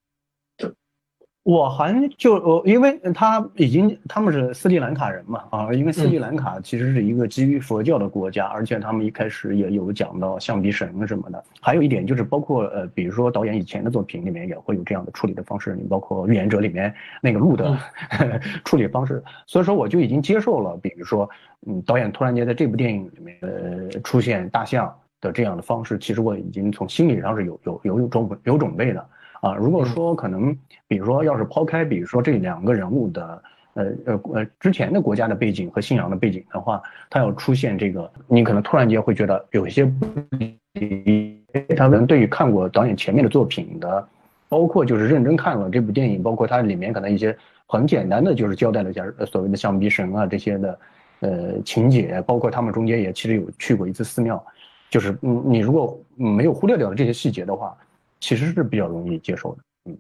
[1.45, 11.43] 我还就呃，因为他已经他们是斯里兰卡人嘛啊，因为斯里兰卡其实是一个基于佛教的国家，而且他们一开始也有讲到象鼻神什么的。
[11.62, 17.77] 还有一点就是，包括呃，比如说导演以前的作品里面也会有这样的处理的方式，你包括《预言者》里面那个鹿的
[18.65, 19.23] 处理方式。
[19.45, 21.29] 所以说，我就已经接受了，比如说，
[21.67, 29.05] 嗯，导演突然间在这部电影里面呃出现大象的这样的方式，其实我已经从心理上是有有有有准有准备的。
[29.45, 33.43] 啊，如果说可能，比如说要是抛开，比如说这两个人物的，
[33.75, 36.81] 呃呃呃之前的国家的背景和信仰的背景的话，
[37.12, 41.45] 他要出现这个，你可能突然间会觉得有一些不理。
[41.77, 44.08] 他可能对于看过导演前面的作品的，
[44.49, 50.79] 包括就是认真看了这部电影，包括它里面可能一些很简单的就是交代了一下所谓的象鼻神啊这些的，
[51.19, 54.43] 呃情节，包括他们中间也其实有去过一次寺庙，
[54.89, 57.77] 就是嗯你如果没有忽略掉这些细节的话。
[58.25, 59.99] 其实是比较容易接受的，嗯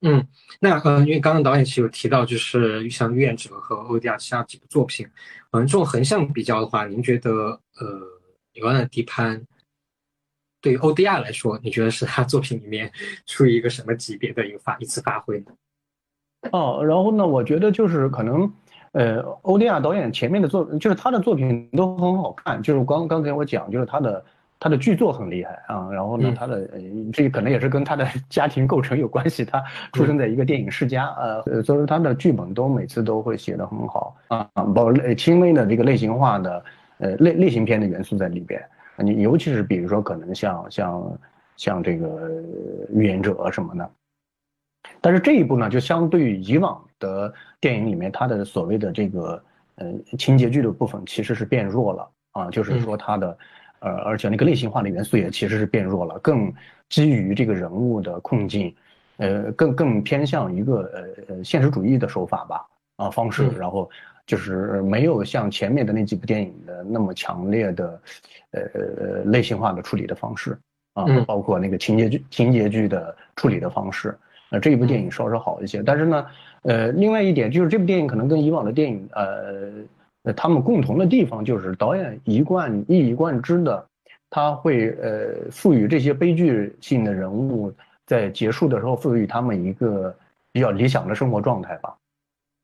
[0.00, 0.28] 嗯，
[0.58, 5.06] 那呃，因为刚刚导演其实有提到，就是像《预言者》和《欧迪亚其他几部作品，
[5.52, 7.30] 嗯，这种横向比较的话，您觉得
[7.78, 7.86] 呃，
[8.54, 9.40] 《流浪地潘》
[10.60, 12.90] 对于欧迪亚来说，你觉得是他作品里面
[13.26, 15.52] 处于一个什么级别的一个发一次发挥呢？
[16.50, 18.52] 哦，然后呢，我觉得就是可能，
[18.94, 24.24] 呃，欧迪亚导演前面的作，就是他的作品都很好看，就是刚刚才我讲，就是他的。
[24.60, 26.68] 他的剧作很厉害啊，然后呢，他的
[27.14, 29.42] 这可能也是跟他的 家庭构成有关系。
[29.42, 36.64] 他出生在一个电影世家，呃，所以说他的剧本都每次都会写得很好啊，包括轻微的这个类型化的
[36.98, 38.62] 呃类类型片的元素在里边。
[38.98, 41.18] 你尤其是比如说可能像像
[41.56, 42.30] 像这个
[42.92, 43.90] 预言者什么的，
[45.00, 49.42] 但是这一部呢，就相对于以往的电影里面，他的所谓的这个
[49.76, 49.86] 呃
[50.18, 53.38] 情节剧的部分其实是变弱了啊，就是说他的。
[53.80, 56.52] 呃，而且那个类型化的元素也其实是变弱了，更
[56.88, 58.74] 基于这个人物的困境，
[59.16, 62.66] 呃，更更偏向一个呃呃现实主义的手法吧，
[62.96, 63.88] 啊方式，然后
[64.26, 68.00] 就是没有像前面的那几部电影的那么强烈的，
[68.50, 70.58] 呃类型化的处理的方式
[70.92, 74.14] 啊，包括那个情节剧情节剧的处理的方式，
[74.50, 76.26] 呃这一部电影稍稍好一些，但是呢，
[76.64, 79.70] 呃另外一点就是这部电影可能跟以往的电影呃。
[80.22, 83.86] 那他们共同的地方就是导演一贯一以贯之的，
[84.28, 87.72] 他会呃赋予这些悲剧性的人物
[88.04, 90.14] 在结束的时候赋予他们一个
[90.52, 91.96] 比较理想的生活状态吧。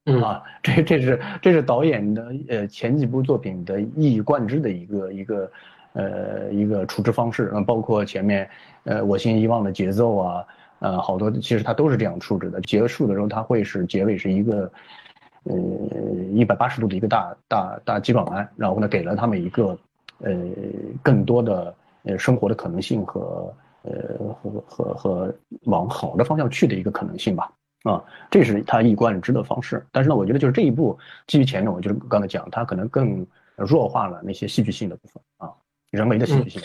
[0.04, 5.50] 嗯啊，这这是这是导演的呃前几部作品的一以贯之的一个一个
[5.94, 8.46] 呃一个处置方式，嗯，包括前面
[8.84, 10.44] 呃我心遗忘的节奏啊，
[10.80, 12.60] 呃好多其实他都是这样处置的。
[12.60, 14.70] 结束的时候他会是结尾是一个。
[15.48, 15.54] 呃，
[16.32, 19.78] 一百八十度的一个大大大急转弯，然后呢，给了他们一个
[20.18, 20.32] 呃
[21.02, 23.92] 更多的呃生活的可能性和呃
[24.34, 27.50] 和和和往好的方向去的一个可能性吧。
[27.84, 29.86] 啊，这是他一贯之的方式。
[29.92, 35.52] 但是呢，我觉得就是这一步基于前面，我就是刚才讲，他可能更弱化了那些戏剧性的部分啊，
[35.90, 36.62] 人为的戏剧性。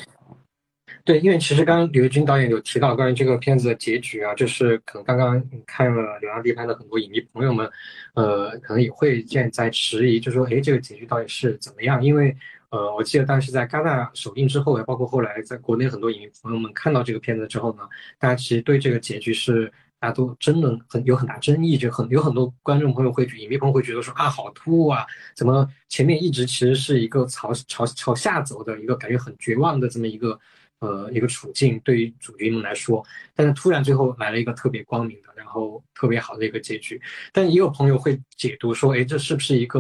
[1.04, 7.68] 对，因为其实刚刚刘军导演有提到关于这个片子的结局啊，就是可能刚刚看了《流浪地潘》的很多影迷朋友们，
[8.14, 12.04] 呃，可能也会现在在迟疑，就说，哎，这个结局到底是怎么样？
[12.04, 12.36] 因为，
[12.70, 17.80] 呃，我记得当时在戛纳首映之后，包括后来在国内很多影迷朋友们看到这个片子之后呢，
[18.20, 25.04] 大家其实对这个结局是大家都争论很有很大争议，就很有很多观众朋友会、影迷朋友会觉得说啊，好突兀啊，
[25.36, 30.40] 怎么前面一直其实是一个朝朝朝下走的一个感觉很绝望的这么一个。
[30.82, 37.00] 呃，一个处境对于主角们来说，但是突然最后来了一个特别光明的，然后特别好的一个结局。
[37.32, 39.80] 但也有朋友会解读说，哎，这是不是一个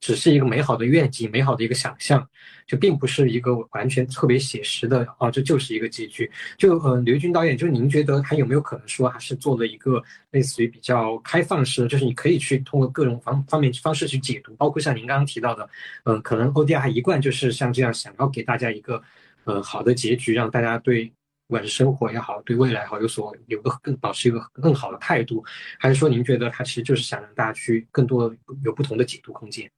[0.00, 2.26] 只是一个美好的愿景，美好的一个想象，
[2.66, 6.30] 就并不是一个完全特别写实的啊，这就是一个结局。
[6.56, 15.68] 就呃，刘军导演，就您觉得他有没有可能说，还是做了一个类似于比较开放式，就是你可以去通过各种方方面方式去解读，包括像您刚刚提到的，
[16.04, 19.02] 嗯，可能欧迪亚一贯就是像这样想要给大家一个。
[19.44, 21.06] 呃，好的结局让大家对
[21.46, 25.44] 不管是生活也好，对未来好有所有个更保持一个更好的态度，
[25.78, 29.70] 还是说您觉得他其实就是想让大家去更多有不同的解读空间？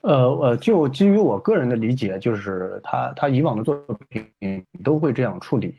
[0.00, 3.76] 呃呃，就基于我个人的理解，就是他他以往的作
[4.08, 5.74] 品都会这样处理，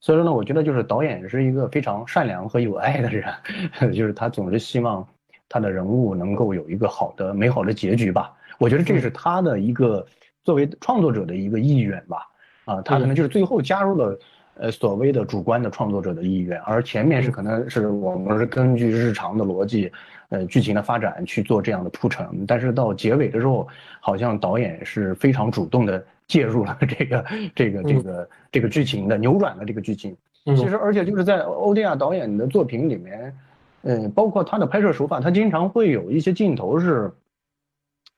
[0.00, 3.32] 所以说呢，我觉得就是导演是一个非常善良和有爱的人，
[3.94, 5.06] 就是他总是希望。
[5.46, 8.34] 他的人物能够有一个好的美好的结局吧。
[8.58, 10.04] 我觉得这是他的一个
[10.44, 12.18] 作为创作者的一个意愿吧。
[12.66, 14.18] 啊，他可能就是最后加入了。
[14.56, 19.90] 呃，所谓的主观的创作者的意愿，而前面是可能是我们是根据日常的逻辑，
[20.28, 23.66] 呃，剧情的发展去做这样的铺陈，但是到结尾的时候，
[23.98, 30.16] 好像导演是非常主动的介入了这个这个这个这个剧情的，扭转了这个剧情。
[30.44, 33.36] 其实，而且就是在欧迪亚导演的作品里面，
[33.82, 37.10] 嗯，包括他的拍摄手法，他经常会有一些镜头是，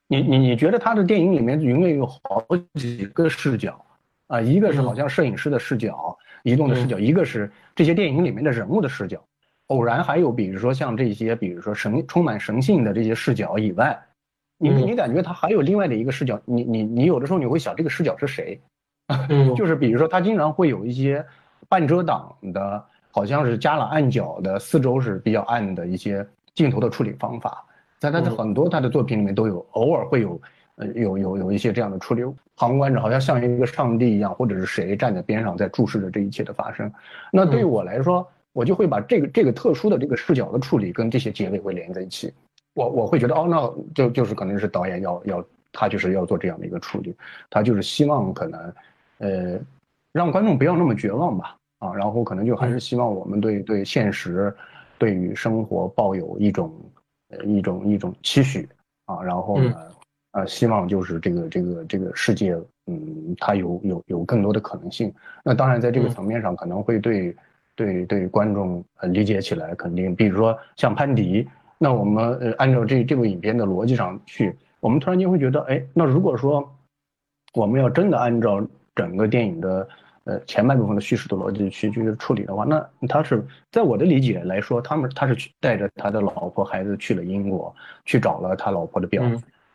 [0.09, 3.81] 你你你觉得他的电影里面永远有好几个视角。
[4.29, 9.23] 啊，一个是好像摄影师的视角，移动的视角；一个是这些电影里面的人物的视角。
[9.69, 13.97] 偶然还有，比如说像这些，比如说神充满神性的这些视角以外，
[14.59, 16.41] 你你感觉他还有另外的一个视角。
[16.45, 18.61] 你你你有的时候你会想，这个视角是谁？
[19.57, 21.25] 就是比如说他经常会有一些
[21.69, 27.65] 半遮挡的，好像是加了暗角的，四周是比较暗的一些镜头的处理方法，
[27.99, 30.41] 在他的很多他的作品里面都有，偶尔会有。
[30.79, 32.23] 呃，有有有一些这样的处理，
[32.55, 36.93] 旁观者好像像一个上帝一样，或者是谁站在边上在注视着这一切的发生。
[37.33, 42.31] 那对于我来说，我就会把这个这个特殊的这个视角的处理跟这些结尾会连在一起。
[42.75, 47.17] 我我会觉得，哦，那就就是可能是导演要要他就是要做这样的一个处理，
[47.49, 48.75] 他就是希望可能，
[49.17, 49.59] 呃，
[50.13, 54.55] 让观众不要那么绝望吧，啊，然后可能就还是希望我们对对现实，
[54.99, 56.96] 对于生活抱有一种呃
[57.45, 58.69] 一种一种期许
[59.07, 59.75] 啊，然后呢。
[60.33, 65.11] 呃，希望就是这个这个这个世界，嗯，它有有有更多的可能性。
[65.43, 67.35] 那当然，在这个层面上，可能会对
[67.75, 76.71] 对对观众呃理解起来肯定，比如说像潘迪，那我们呃按照这这部影片的逻辑上去，我们突然间会觉得，哎，那如果说
[77.55, 78.63] 我们要真的按照
[78.95, 79.89] 整个电影的
[80.27, 89.23] 呃前半部分的叙事的逻辑去去处理的话，那他是在我的理解来说，他们他是去带着他的老婆孩子去了英国，去找了他老婆的表。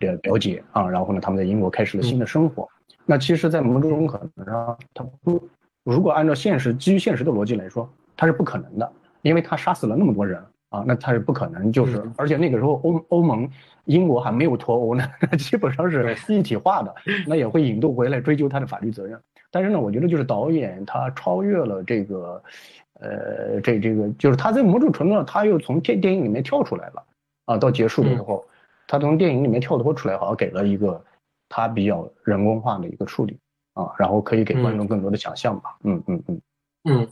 [0.01, 2.67] 表表姐啊，然后呢，他们在英国开始了新的生活。
[3.05, 5.47] 那其实，在某种可能上，他不，
[5.83, 7.87] 如果按照现实基于现实的逻辑来说，
[8.17, 13.47] 他是不可能的，因为他杀死了那么多人啊，那他是不可能，就是而且那个时候欧欧盟、
[13.85, 16.95] 英国还没有脱欧呢， 基本上是一体化的，
[17.27, 19.21] 那也会引渡回来追究他的法律责任。
[19.51, 22.43] 但是呢，我觉得就是导演他超越了这个，
[23.01, 27.03] 呃，这这个就是他在某种程度上他又从电电影里面跳出来了
[27.45, 28.43] 啊，到结束的时候。
[28.87, 31.01] 他从电影里面跳脱出来，好像给了一个
[31.47, 33.37] 他比较人工化的一个处理
[33.73, 35.77] 啊，然后可以给观众更多的想象吧。
[35.85, 36.41] 嗯嗯嗯
[36.83, 37.07] 嗯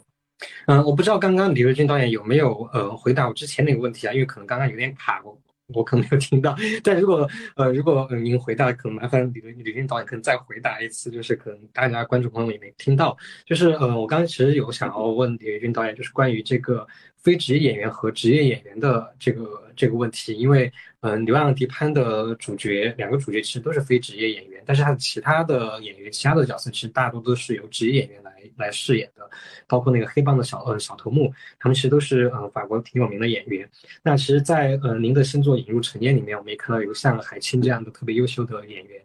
[0.67, 5.37] 嗯，我不知道刚刚李瑞军导演有没有呃回答我之前那个问题啊，因为可能刚刚有点卡，我
[5.73, 6.55] 我可能没有听到。
[6.83, 13.17] 但如果呃如果您回答，可能麻烦李李军导演可能再回答一次，就是可能大家观众朋友们也没听到。
[13.45, 16.87] 就是呃我刚刚其实有想要问李瑞军导演，就是关于这个
[17.21, 20.71] 非职业演员和职业演员的这个这个问题，因为。
[21.01, 29.21] 嗯，《流浪地潘》的主角两个主角其实都是非职业演员，但是他的其他的演员、其他的角色其实大多都是由职业演员来来饰演的，
[29.65, 33.65] 包括那个黑帮的小呃小头目，他们其实都是嗯法国挺有名的演员。
[34.03, 39.01] 那其实，在呃您的新作《引入尘烟》里面，我们也看到有像海清这样的特别优秀的演员，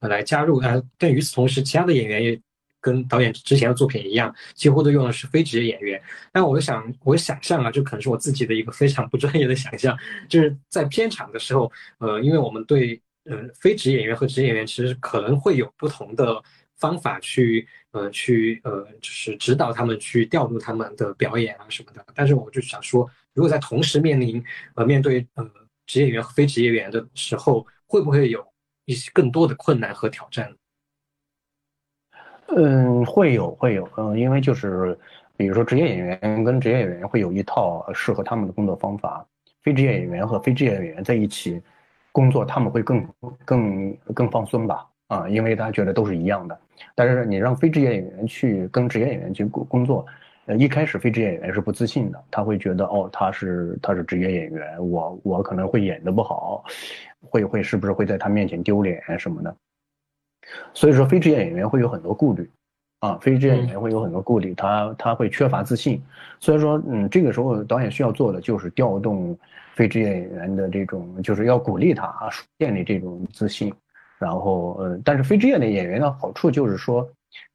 [0.00, 0.58] 呃来加入。
[0.58, 2.38] 呃，但与此同时，其他的演员也。
[2.80, 6.00] 跟导演之前的作品一样，几乎都用的是非职业演员。
[6.32, 9.96] 但我想，我想象啊，就可能是我自己的一个非常不专业的想象，
[10.28, 16.42] 就是在片场的时候，呃，因为我们对呃非职业演员和职业演员其实可能会有不同的
[16.76, 22.04] 方法去呃去呃就是指导他们去调度他们的表演啊什么的。
[22.14, 24.42] 但是我就想说，如果在同时面临
[24.74, 25.50] 呃面对呃
[25.86, 28.46] 职业演员和非职业演员的时候，会不会有
[28.84, 30.54] 一些更多的困难和挑战？
[32.56, 34.96] 嗯，会有会有，嗯，因为就是，
[35.36, 39.24] 比如说职业演员跟职业演员会有一套适合他们的工作方法，
[39.62, 41.60] 非职业演员和非职业演员在一起
[42.10, 43.06] 工作，他们会更
[43.44, 46.58] 更更放松吧，啊，因为他觉得都是一样的。
[46.94, 50.06] 但是你让非职业演员去跟职业演员去工作，
[50.46, 56.64] 呃，一开始非职业演员是不自信的，他会觉得哦，他是他是职业演员，我我可能会演的不好，
[57.28, 59.54] 会会是不是会在他面前丢脸什么的。
[60.72, 62.48] 所以说，非职业演员会有很多顾虑，
[63.00, 66.02] 啊，非职业演员会有很多顾虑，他他会缺乏自信。
[66.40, 69.36] 所以说，嗯，这个时候导演需要做的就是调动
[69.74, 73.72] 非职业演员的这种，就是要鼓励他啊，建立这种自信。
[74.18, 77.08] 然后，呃，但是非职业的演员的好处就是说，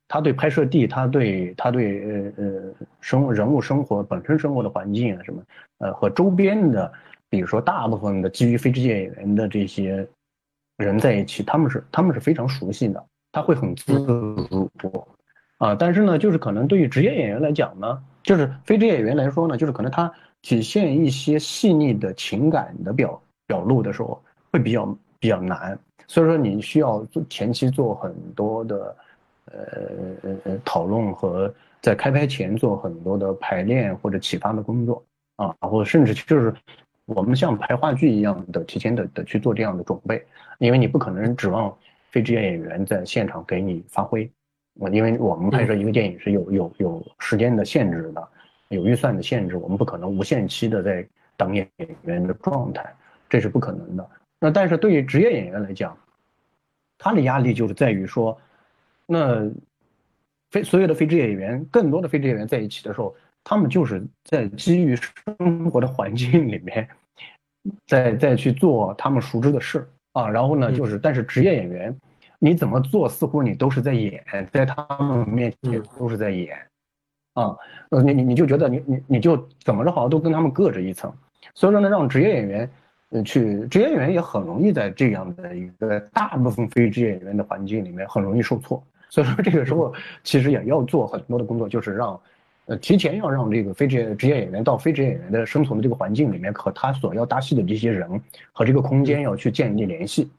[0.08, 2.62] 他对拍摄地，他对他对呃呃
[3.02, 5.42] 生人物生活本身生活的环境啊什么，
[5.80, 6.92] 呃和周边的，
[7.30, 10.08] 比如说大部分的基于非职业演员的这些。
[10.84, 15.08] 人在一起，他们是他们是非常熟悉的，他会很自如，
[15.58, 20.12] 啊，但是呢，就是可能对于职业演员来讲呢，就是非职业演员来说呢，就是可能他
[20.42, 24.22] 体现一些细腻的情感的表表露的时候
[24.52, 25.78] 会比较比较难，
[26.08, 28.96] 所以说你需要做前期做很多的
[29.46, 29.60] 呃
[30.24, 35.04] 呃呃讨论和在开拍前做很多的排练或者启发的工作
[35.38, 36.54] 啊，或者甚至就是
[37.06, 40.26] 我们像排话剧一样的提前的的去做这样的准备，
[40.60, 41.76] 因为你不可能指望
[42.10, 44.30] 非职业演员在现场给你发挥，
[44.76, 48.28] 我因为我们拍摄一个电影是有有有时间的限制的，
[48.70, 51.68] 有预算的限制，我们不可能无限期的在当演
[52.04, 52.94] 员的状态，
[53.30, 54.10] 这是不可能的。
[54.40, 55.98] 那但是对于职业演员来讲，
[56.98, 58.40] 他的压力就是在于说，
[59.06, 59.50] 那
[60.52, 66.88] 非所有的非职业演员，更多的非职业演员在一起的时候，他们就是在基于生活的环境里面，
[67.88, 70.30] 再再去做他们熟知的事啊。
[70.30, 71.96] 然后呢，就是但是职业演员，
[72.40, 76.58] 你怎么做，似乎你都是在演，在他们面前都是在演
[77.34, 77.56] 啊。
[77.90, 81.14] 呃，你你你就觉得你你你就怎么着好像都跟他们隔着一层。
[81.54, 82.70] 所以说呢，让职业演员。
[83.24, 89.94] 去职业演员也很容易在这样的一个大部分非职业演员的环境里面很容易受挫，所以说这个时候
[90.24, 92.20] 其实也要做很多的工作，就是让，
[92.66, 100.32] 呃，提前要让这个非职业职业演员到非职业演员的生存的这个环境里面和他所要搭戏的这些人和这个空间要去建立联系，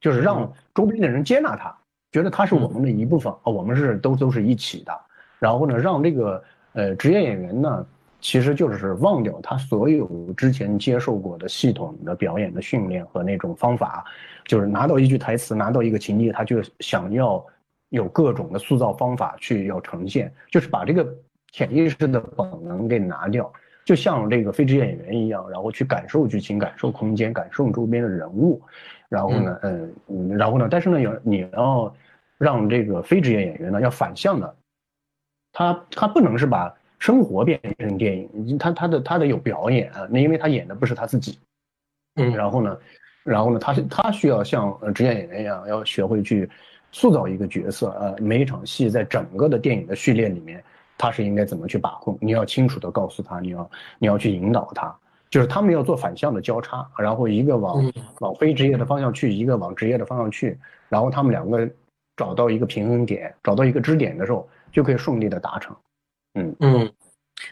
[0.00, 1.74] 就是让周边的人接纳他，
[2.12, 4.92] 觉得他是我们的一部分啊，我们是都都是一起的，
[5.38, 7.86] 然后呢，让这个呃职业演员呢。
[8.22, 10.06] 其实就是忘掉他所有
[10.36, 14.04] 之前接受过的系统的表演的训练和那种方法，
[14.44, 17.42] 就是拿到一句台词，拿到一个情节，他就想要
[17.88, 21.02] 有各种的塑造方法去要呈现，就是把这个
[21.52, 23.52] 潜意识的本能给拿掉，
[23.84, 28.60] 就像这个非职业演员一样，然后去感受剧情、感受空间、感受周边的人物，
[29.08, 31.94] 然后呢，嗯，然后呢，但是呢，要你要
[32.38, 34.56] 让这个非职业演员呢要反向的，
[35.52, 36.74] 他他不能是把。
[37.00, 41.38] 生活变成电影，他他的他得有表演啊，那因为他演的不是他自己，
[42.16, 42.78] 嗯，然后呢，
[43.24, 46.46] 然后呢，他是他需要像职业演员一样，要学会去
[46.92, 50.62] 塑造一个角色啊，每一场戏在整个的电影的序列里面，
[51.00, 52.18] 他是应该怎么去把控？
[52.20, 54.94] 你要清楚的告诉他，你要你要去引导他，
[55.30, 60.58] 就是他们要做反向的交叉，然后一个往往非职业的方向去，一个往职业的方向去，
[60.90, 61.66] 然后他们两个
[62.18, 65.74] 找到一个平衡点，找到一个支点的时候，就可以顺利的达成。
[66.34, 66.92] 嗯嗯，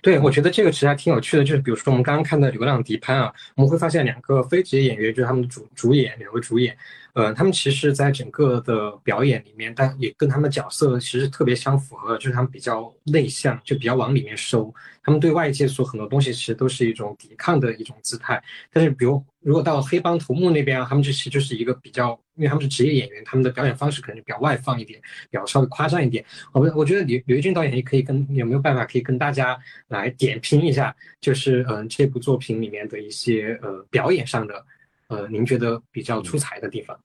[0.03, 6.77] 对，我觉得这个其实还挺有趣的，就是比如说我们刚刚看的《流浪迪潘》啊，我们会发现两个非职业演员，就是他们的主主演两位主演，
[7.15, 14.73] 呃，他们其实在整个的表演里面，但也跟他们的角色其实特别相符合，就是他们比较内向，就比较往里面收，
[15.03, 19.25] 他们对外界所很多东西其实都是一种抵抗的一种姿态，但是比如。
[19.41, 26.25] 如果到黑帮头目那边啊，他们就其实就是一个比较，因为他们是职业演员，他们的表演方式可能就比较外放一点，比较稍微夸张一点。
[26.53, 29.59] 我我觉得刘刘奕君导演也可以跟有没有办法可以跟大家
[29.89, 34.65] 来点评一下，就是嗯这部作品里面的一些呃表演上的
[35.09, 36.99] 呃您觉得比较出彩的地方。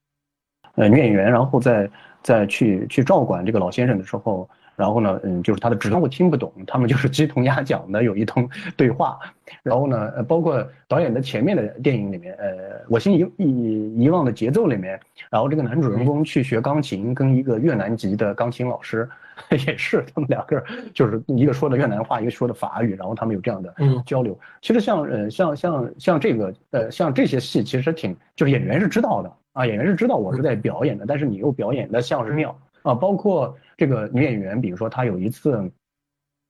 [0.75, 1.89] 呃，女演员然后在
[2.21, 4.47] 在去去照管这个老先生的时候。
[4.75, 9.19] 然后呢，嗯，就是他的指我听不懂，他们就是鸡同鸭讲的有一通 对话。
[9.61, 14.99] 然后呢，呃，包括导演的前面的电影里面，呃，我心遗遗遗忘的节奏里面，
[15.29, 19.07] 然后这个男主人公去学钢琴，跟一个越南籍的钢琴老师，
[19.67, 20.63] 也是他们两个
[20.93, 23.73] 就是一个说的越南话，一个说的法语，然后他们有这样的
[24.05, 24.37] 交流。
[24.61, 32.57] 其实像呃像像像这个呃像这些戏，其实挺就是演员是知道的啊，演员是知道我是在表演的，但是你又表演的像是妙。
[32.83, 35.71] 啊，包括这个女演员，比如说她有一次，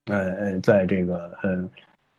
[0.08, 1.70] 呃呃，在这个呃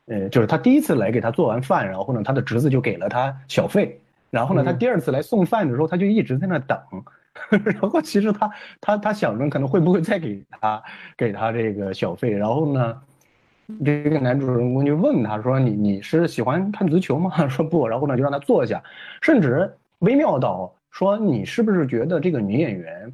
[0.06, 4.00] 呃，就是她第一次来给她做完饭，然后呢，她的侄子就给了她小费，
[4.30, 6.78] 然后呢，她第二次来送饭的时候，她就一直在那等，
[7.64, 8.50] 然后其实她
[8.80, 10.82] 她她想着可能会不会再给她
[11.16, 13.02] 给她这个小费，然后呢，
[13.84, 18.82] 这个男主人公就问她说：“你你是喜欢看足球吗？” 说不，然后呢就让她坐下，
[19.20, 23.12] 甚至微妙到说：“你是不是觉得这个女演员？”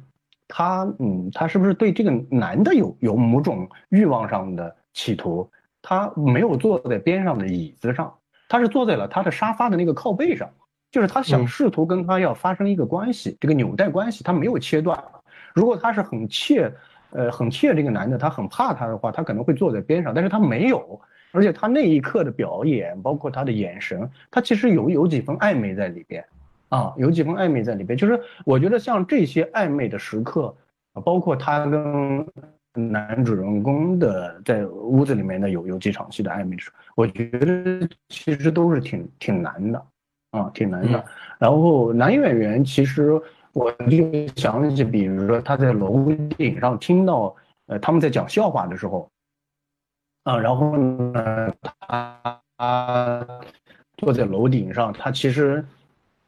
[0.53, 5.49] 他嗯，他是不是对这个男的有有某种欲望上的企图？
[5.81, 8.13] 他没有坐在边上的椅子上，
[8.49, 10.49] 他是坐在了他的沙发的那个靠背上，
[10.91, 15.01] 就是他想试图跟他要发生一个关系，这个纽带关系他没有切断。
[15.55, 16.69] 如果他是很怯，
[17.11, 20.99] 呃，很怯这个男的，他很怕他的话，他可能会坐在边上，但是他没有，
[21.31, 26.23] 而且他那一刻的表演，包括他的眼神，他其实有有几分暧昧在里边。
[26.71, 30.55] 啊，有几分暧昧在里边，就是我觉得像这些暧昧的时刻，
[31.03, 32.25] 包括他跟
[32.73, 39.85] 男主人公的在屋子里面的有有几场戏的暧昧时，我觉得其实都是挺挺难的，
[40.31, 41.03] 啊，挺难的。
[41.37, 47.35] 然后男演员其实我就想起，比如说他在楼顶上听到
[47.67, 49.11] 呃他们在讲笑话的时候，
[50.23, 51.53] 啊，然后呢
[51.85, 52.41] 他
[53.97, 55.65] 坐在楼顶上，他其实。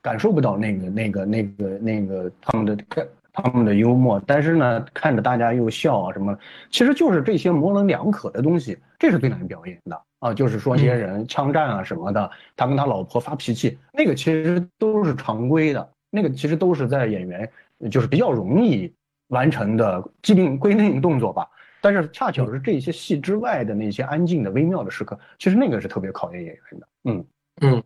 [0.04, 6.38] 感受不到那个那个那个那个他们的他们的幽默，但是呢，看着大家又笑啊什么，
[6.70, 10.34] 其实就是这些模棱两可的东西，这是最难表演的啊。
[10.34, 17.50] 就是说一些人枪战啊什么的，他跟他老婆发脾气，那个其实都是常规的，那个其实都是在演员
[17.90, 18.94] 就是比较容易
[19.30, 21.48] 完成的既定规定动作吧。
[21.82, 26.88] 但是恰巧是这些戏之外的那些安静的微妙的时刻，其实那个是特别考验演员的。
[27.06, 27.26] 嗯
[27.62, 27.84] 嗯。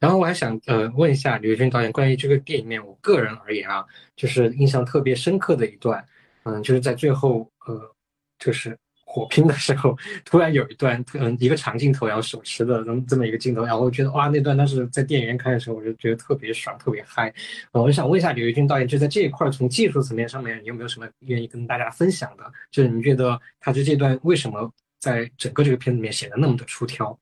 [0.00, 3.84] 然后我还想呃问一下刘军导演，关于这个电影面，我个人而言啊，
[4.16, 6.04] 就是印象特别深刻的一段，
[6.44, 7.94] 嗯，就是在最后呃，
[8.38, 17.32] 就是火拼的时候，突然有一段嗯一个长镜头，然后手持的这么这么一个镜头，然后我觉得哇，那段当时在电影院看的时候，我就觉得特别爽，特别嗨。
[17.72, 22.50] 呃，我想问一下刘军导演，就在这一块从技术层面上面，你有没有什么愿意跟大家分享的？
[22.70, 27.18] 就是你觉得他这这段为什么在整个这个片子里面显得那么的出挑？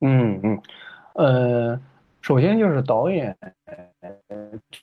[0.00, 0.62] 嗯嗯。
[1.20, 1.78] 呃，
[2.22, 3.36] 首先就是导演，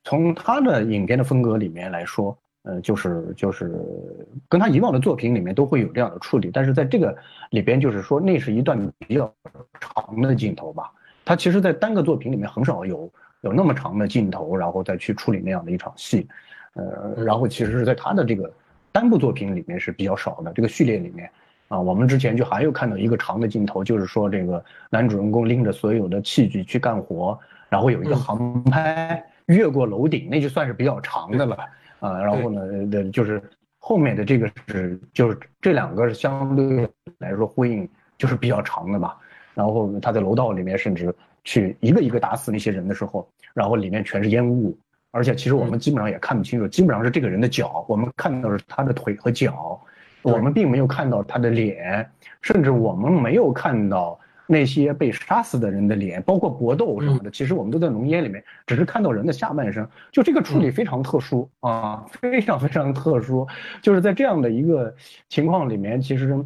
[0.04, 3.74] 从他的影片的风格里面来说，呃，就是就是
[4.48, 7.16] 跟他以往的作品里面都会有这样的处理，但是在这个
[7.50, 9.34] 里边，就是说那是一段比较
[9.80, 10.92] 长的镜头吧。
[11.26, 13.12] 他其实，在单个作品里面很少有
[13.42, 16.28] 有那么长的镜头，然后再去处理那样的一场戏。
[16.74, 18.54] 呃，然后其实是在他的这个
[18.92, 21.28] 单部作品里面是比较少的，这个序列里面。
[21.68, 27.38] 啊，我们之前就还有看到一个长的镜头，就是说这个男主人公拎着所有的器具去干活，
[27.68, 31.58] 然后有一个航拍越过楼顶，那就算是比较长的了。
[32.00, 33.42] 啊，然后呢，的就是
[33.80, 36.88] 后面的这个是就是这两个是相对
[37.18, 39.18] 来说呼应，就是比较长的吧。
[39.54, 41.14] 然后他在楼道里面甚至
[41.44, 44.78] 去一个一个打死那些人的时候，然后里面全是烟雾，
[45.12, 49.82] 而且其实我们基本上也看不清楚，基本上是这个人的脚，我们看到是他的腿和脚。
[50.22, 52.10] 我们并没有看到他的脸，
[52.42, 57.32] 甚至我们没有看到那些被杀死的人的脸，包括搏斗什么的。
[57.32, 59.88] 其实我们都在浓烟里面，只是看到人的下半身。
[60.12, 63.48] 就这个处理非常特殊啊，非常非常特殊。
[63.82, 64.94] 就是在这样的一个
[65.30, 66.46] 情况里面，其实。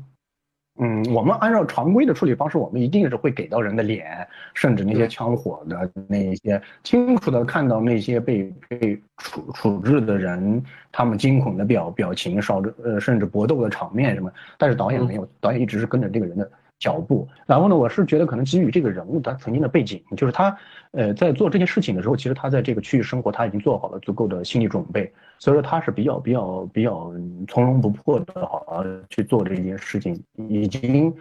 [0.79, 14.31] 嗯，我们按照常规的处理方式，我们一定是会给到人的脸，甚至那些枪火的那些，清楚的看到那些被被处处置的人，他们惊恐的表表情，烧着呃，甚至搏斗的场面什么。
[14.57, 16.49] 但是导演没有，导演一直是跟着这个人的
[16.81, 17.25] 脚步。
[17.45, 20.57] 然后呢，我是觉得可能基于这个人物他曾经的背景，就是他
[20.91, 25.09] 呃在做这件事情的时候，其实他在这个区域生活，他已经做好了足够的心理准备。
[25.37, 27.13] 所以说他是比较比较比较
[27.47, 31.13] 从容不迫的，好去做这件事情，已经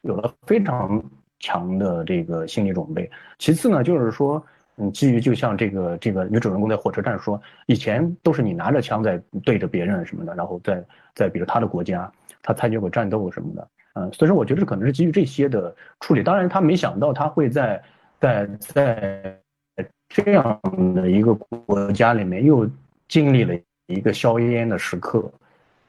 [0.00, 1.02] 有了非常
[1.38, 3.10] 强的这个心理准备。
[3.38, 4.44] 其次呢，就是说，
[4.76, 12.10] 嗯，基于就像这个这个女主人公在火车站说，以前都是你拿着枪在对着别人什么的，然后在在比如他的国家，
[12.42, 16.22] 他参加过战斗什么的，嗯，所以说我觉得可能是基于这些的处理。
[16.22, 17.82] 当然，他没想到他会在
[18.20, 19.40] 在在
[20.08, 20.60] 这样
[20.94, 22.68] 的一个国家里面又。
[23.08, 23.54] 经历了
[23.88, 25.30] 一个硝烟的时刻，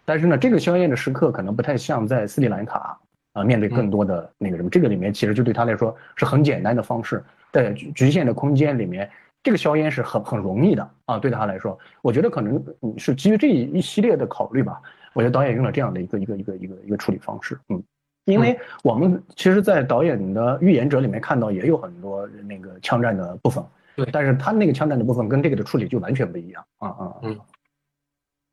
[0.03, 2.99] 但是呢，这个硝烟的时刻可能不太像在斯里兰卡
[3.31, 4.69] 啊，面对更多的那个什么。
[4.69, 7.23] 这个里面其实就对他来说是很简单的方式，
[7.53, 9.09] 在局限的空间里面，
[9.41, 11.17] 这个硝烟是很很容易的啊。
[11.17, 12.61] 对他来说，我觉得可能
[12.97, 14.81] 是基于这一系列的考虑吧。
[15.13, 17.81] 我觉得导演用了这样的一个一个一个一个一个处理方式，嗯，
[18.25, 23.63] 因为我们其实，在导演的预言者里面看到也有很多那个枪战的部分。
[23.95, 27.39] 对，但是他那个枪战的部分跟这个的处理就完全不一样啊啊嗯，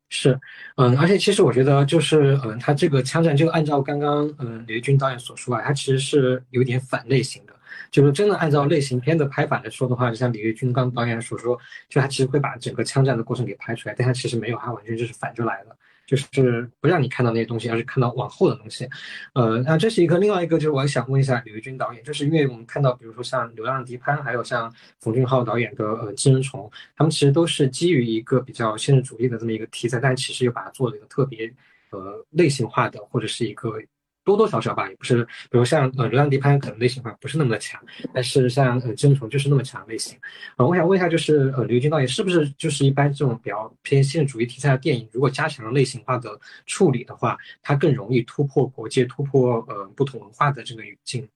[0.09, 0.39] 是，
[0.75, 7.53] 嗯，而且其实我觉得就是，嗯，他这个枪战就按照刚刚嗯李军导演所说啊，他其实是有点反类型的，
[7.89, 11.57] 就是真的按照类型片的拍法来说的话，就像李玉军刚导演所说，
[11.89, 15.75] 就他其实会把整个枪战的过程给拍出来，但他其实没有，他完全就是反着来的。
[16.11, 18.85] 就是不让你看到那些东西，而是看到往后的东西。
[19.33, 31.49] 呃，那这是一个，另外一个就是我想问一下李维军导演，就是因为我们看到，比如说像《流浪迪潘》，还有像冯俊浩导演的呃《寄生虫》，他们其实都是基于一个比较现实主义的这么一个题材，但其实又把它做了一个特别
[31.91, 33.81] 呃类型化的，或者是一个。
[34.23, 37.81] 多多少少吧，也不是，比如像呃流浪地潘可能类型化不是那么的强，
[38.13, 40.17] 但是像呃真虫就是那么强类型。
[40.57, 51.27] 呃，我想问一下，就是呃刘军导演是不是就是一般这种比较偏现实主义题材的电影，如果加强了类型化的处理的话，它更容易突破国界，突破呃不同文化的这个语境？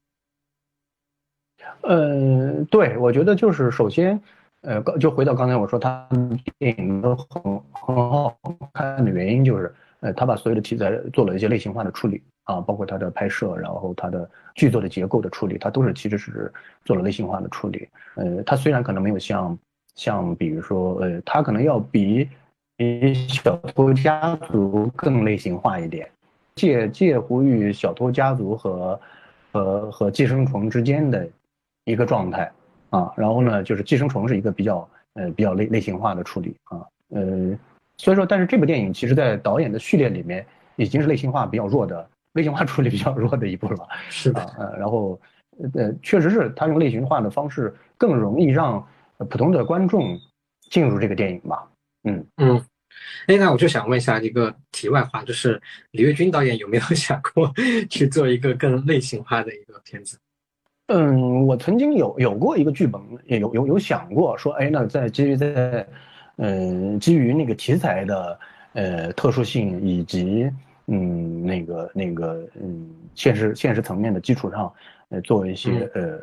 [1.82, 4.22] 呃，对，我觉得就是首先，
[4.62, 6.08] 呃，就回到刚才我说，他
[6.60, 8.38] 电影都很很好
[8.74, 12.22] 看的原因就是，呃，他把所有的题材做了一些类型化的处理。
[12.46, 16.52] 啊，包括它的拍摄，然后它的剧作的结构的处理，它都是其实是
[16.84, 17.88] 做了类型化的处理。
[18.16, 19.58] 呃，它虽然可能没有像
[19.96, 22.30] 像比如说，呃，它可能要比
[22.76, 26.10] 比小偷家族更类型化一点，
[26.56, 29.00] 介介乎于小偷家族和
[29.52, 31.28] 和和寄生虫之间的
[31.84, 32.52] 一个状态。
[32.92, 36.80] 啊，然后呢，就是《寄生虫》是一个比较呃比较类类型化的处理啊，
[37.10, 37.58] 呃，
[37.98, 40.46] 所以说，但是这部电影其实在导演的序列里面
[40.78, 45.20] 已经是类型化比较弱的类型化处理比较弱的一步了，是的，呃，然后
[45.74, 48.86] 呃，确实是他用类型化的方式更容易让
[49.18, 50.20] 普通的观众
[50.70, 51.68] 进入这个电影吧，
[52.04, 52.64] 嗯嗯。
[53.28, 55.62] 哎，那我就想问一下一个题外话，就是
[55.92, 57.52] 李月军导演有没有 想过
[57.90, 60.18] 去做一个更类型化的一个片子？
[60.88, 65.86] 嗯，我曾经有有过一个剧本，也有有有想过说，哎，那在基于在，
[66.38, 68.40] 嗯，基于那个题材的
[68.74, 70.50] 呃特殊性以及
[70.88, 74.74] 嗯那个那个嗯现实现实层面的基础上，
[75.10, 76.20] 呃，做一些呃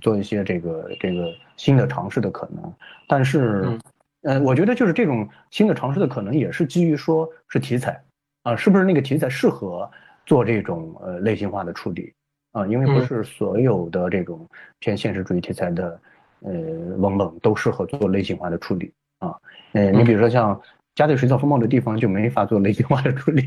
[0.00, 2.72] 做一些这个这个新的尝试的可能，
[3.06, 3.78] 但是。
[4.22, 7.98] 呃，我觉得就是这种新的尝试的可能也是基于说是题材，
[8.42, 9.90] 啊，是不是那个题材适合
[10.26, 12.12] 做这种呃类型化的处理
[12.52, 12.66] 啊？
[12.66, 14.46] 因为不是所有的这种
[14.78, 15.98] 偏现实主义题材的
[16.40, 16.52] 呃
[16.98, 19.34] 文本都适合做类型化的处理啊。
[19.72, 20.60] 呃，你比如说像
[20.94, 23.42] 加在水草丰茂的地方就没法做类型化的处理，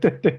[0.00, 0.38] 对 对。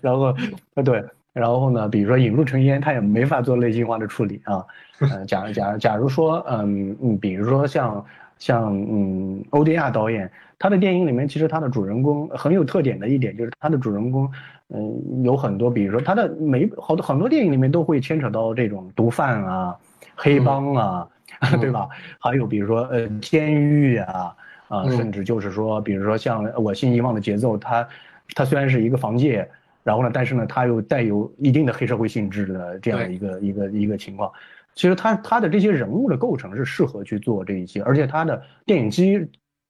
[0.00, 0.34] 然后
[0.74, 4.64] 呃对，然后呢，比如说引入尘烟，它也没法做类型化的处理啊。
[5.00, 8.04] 呃，假假假如说嗯嗯，比如说像。
[8.38, 10.28] 像嗯，欧迪亚导演，
[10.58, 14.28] 他的电影里面其实他的主人公很有特点的一点就是他的主人公，
[14.70, 19.76] 嗯，有很多，比如说他的每好多很多电影里面都会牵扯到这种毒贩啊、
[20.16, 21.08] 黑帮啊，
[21.60, 21.88] 对吧？
[22.18, 24.34] 还有比如说呃，监狱啊，
[24.72, 27.86] 啊，甚至就是说，比如说像我心遗忘的节奏，它
[28.34, 29.46] 它虽然是一个防戒，
[29.84, 34.32] 然后呢，但是呢，它又带有一定的黑社会性质的这样的一个一个一个情况。
[34.74, 39.28] 其实他他的这些人物的构成是适合去做这一些，而且他的电影基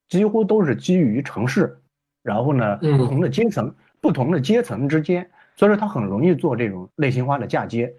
[0.08, 1.76] 几乎都是基于城市，
[2.22, 7.92] 然后呢，不同的阶层不同的阶层之间，所以说他很容易做这种类型化的嫁接。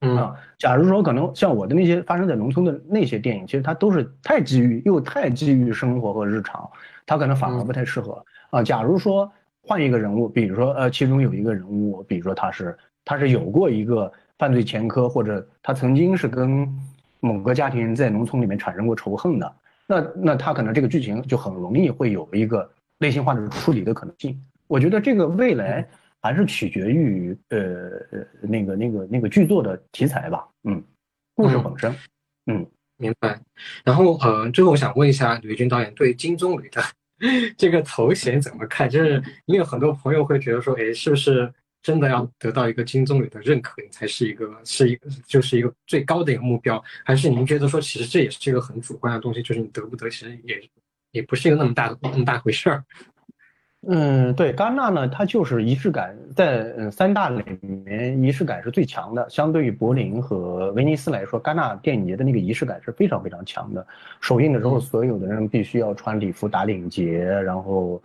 [0.00, 6.68] 啊，假如说可能像我的那些发生在农村的那些电影，其实它都是太基于又太基于生活和日常，
[7.06, 8.62] 它可能反而不太适合啊。
[8.62, 9.30] 假如说
[9.62, 14.12] 换一个人物，比如说呃，其中有一个人物，比如说他是他是有过一个。
[14.38, 16.68] 犯罪前科，或者他曾经是跟
[17.20, 19.52] 某个家庭在农村里面产生过仇恨的，
[19.86, 24.38] 那那他可能这个剧情就很容易会有一个类型化的处理的可能性。
[24.66, 25.88] 我觉得这个未来
[26.26, 27.90] 还是取决于呃
[28.42, 30.82] 那个那个那个剧作的题材吧，嗯，
[31.34, 31.94] 故事本身，
[32.46, 32.66] 嗯，
[32.96, 33.40] 明白。
[33.84, 36.82] 然后呃，最后我想问一下吕军导演对金棕榈的
[37.56, 38.90] 这个头衔怎么看？
[38.90, 41.52] 就是因为很多朋友会觉得说，哎，是不是？
[41.82, 50.60] 真的要得到一个金棕榈的认可，你才是一个是一个就是一个最高的一个目标，还是您觉得说其实这也是一个很主观的东西，就是你得不得，其实也
[51.12, 52.84] 也不是一个那么大的那么大回事儿。
[53.88, 63.86] 嗯，对，戛纳呢，它就是仪式感，在三大里面仪式感是最强的，相对于柏林和威尼斯来说，戛纳电影节的那个仪式感是非常非常强的。
[64.20, 68.02] 首映的时候，所有的人必须要穿礼服打领结，然后，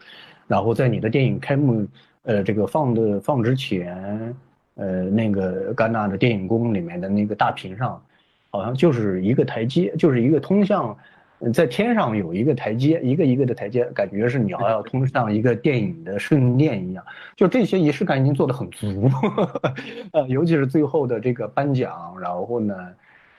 [0.47, 1.86] 然后在你的电影开幕。
[2.23, 4.36] 呃，这个放的放之前，
[4.75, 7.99] 呃，那个戛纳的电影宫里面的那个大屏上，
[8.51, 10.95] 好像就是一个台阶，就是一个通向，
[11.54, 17.04] 在天上有一个台阶，一个一个的台阶，感觉是你要要通向一个电影的圣殿一样。
[17.36, 19.10] 就这些仪式感已经做得很足，
[20.14, 22.76] 呃，尤其是最后的这个颁奖，然后呢，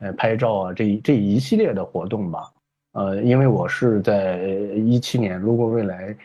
[0.00, 2.50] 呃，拍照啊，这这一系列的活动吧，
[2.92, 4.38] 呃，因为我是在
[4.74, 6.16] 一七年路过未来。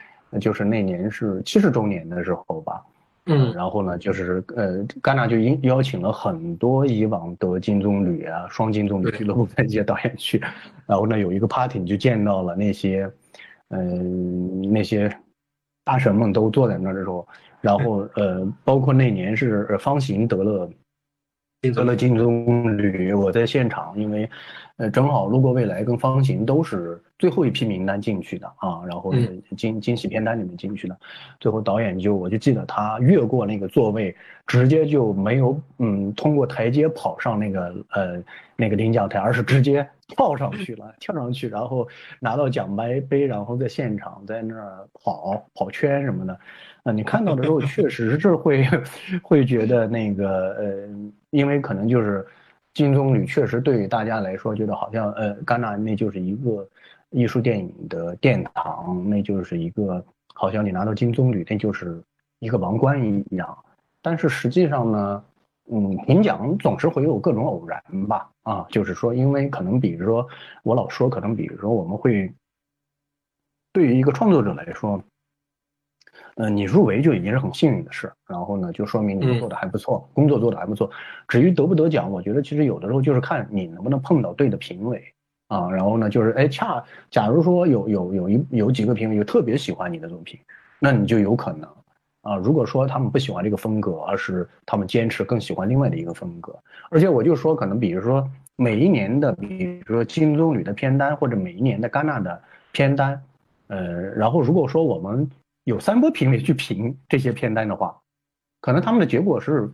[0.42, 2.84] 就是那年是七十周年的时候吧，
[3.28, 10.44] 嗯，然后呢，就是呃，戛纳就邀邀请了很多以往的金棕榈啊、双金棕榈俱乐部的一些导演去，
[10.88, 13.12] 然后呢，有一个 party 就见到了那些，
[13.70, 15.16] 嗯，那些
[15.84, 17.28] 大神们都坐在那儿的时候，
[17.62, 20.70] 然后呃，包括那年是方形得了。
[21.74, 22.46] 得了金棕
[22.78, 24.30] 榈，我在现场，因为，
[24.78, 29.12] 呃，正好路过未来跟方形都是最后一批名单进去的啊，然后
[29.58, 30.96] 惊惊喜片单里面进去的，
[31.40, 34.16] 最后导演就我就记得他越过那个座位，
[34.46, 38.24] 直接就没有嗯通过台阶跑上那个呃
[38.56, 41.88] 那个领奖台，而是直接跳上去了，跳上去，然后
[42.20, 46.40] 拿到奖杯杯，然后在现场在那儿跑跑圈什么的。
[46.84, 48.64] 啊，你看到的时候确实是会，
[49.22, 50.90] 会觉得那个呃，
[51.32, 52.26] 因为可能就是
[52.78, 56.70] 金棕榈确实对于大家来说，觉得好像呃，戛纳那就是一个
[57.10, 60.06] 艺术电影的殿堂，那就是一个
[60.36, 62.00] 好像你拿到金棕榈那就是
[62.38, 63.58] 一个王冠一样。
[64.00, 65.24] 但是实际上呢，
[65.72, 70.28] 嗯，评奖总是会有各种偶然吧，啊，就是说，因为可能比如说
[70.62, 72.32] 我老说，可能比如说我们会
[73.74, 75.02] 对于一个创作者来说。
[76.38, 80.90] 呃，你入围就已经是很幸运的事，然后呢，就说明你做的还不错，工作做的还不错。
[81.28, 85.04] 至于得不得奖，我觉得其实有的时候就是看你能不能碰到对的评委
[85.48, 90.40] 啊，然后呢，就是哎，恰假如说有有有一有几个评委就特别喜欢你的作品，
[90.80, 91.68] 那你就有可能
[92.22, 92.36] 啊。
[92.36, 96.56] 如果说他们不喜欢这个风格，而是他们坚持更喜欢另外的一个风格，
[96.92, 98.24] 而且我就说，可能比如说
[98.58, 102.40] 每一年的，比如说金棕榈的片单，或者每一年的戛纳的
[102.72, 103.20] 片单，
[103.70, 105.28] 呃，然后如果说我们
[105.68, 107.94] 有三波评委去评这些片单的话，
[108.62, 109.70] 可能他们的结果是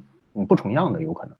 [0.48, 1.38] 不重样的，有可能。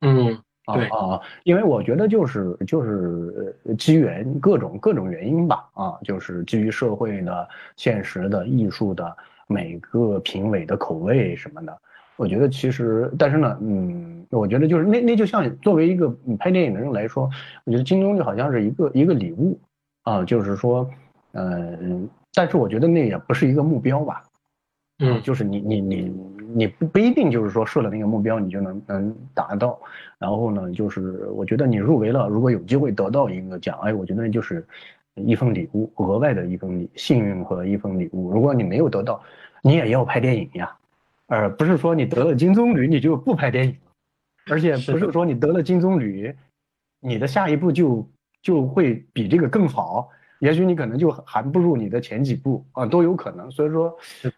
[0.00, 0.42] 嗯，
[0.74, 9.16] 对啊，因为我觉得就是就是机缘各种各种原因吧，啊，就是基于社会的、现实的、艺术的
[9.46, 11.80] 每个评委的口味什么的，
[12.16, 17.30] 我觉得其实，但是呢，嗯，我觉得就是那那就像作为一个拍电影的人来说，
[17.62, 19.56] 我觉得金钟就好像是一个一个礼物
[20.02, 20.90] 啊，就是说，
[21.34, 22.10] 嗯。
[22.32, 24.22] 但是我觉得那也不是一个目标吧，
[25.00, 26.12] 嗯，就是你你你
[26.54, 29.80] 你不不一定就是说设了那个目标你就能能达到，
[30.18, 34.64] 然后呢，就是我觉得你入围了，如果有机会得到一个奖，哎，我觉得就是
[35.14, 38.30] 一份礼物，额外的一份礼幸运和一份礼物。
[38.30, 39.22] 如果你没有得到，
[39.62, 40.72] 你也要拍电影呀，
[41.26, 43.76] 而不是说你得了金棕榈你就不拍电影，
[44.50, 46.34] 而且不是说你得了金棕榈，
[47.00, 48.08] 你的下一步就
[48.40, 50.08] 就会比这个更好。
[50.40, 53.50] 也许你可能就还不如你的前几部啊，都有可能。
[53.50, 53.96] 所以说，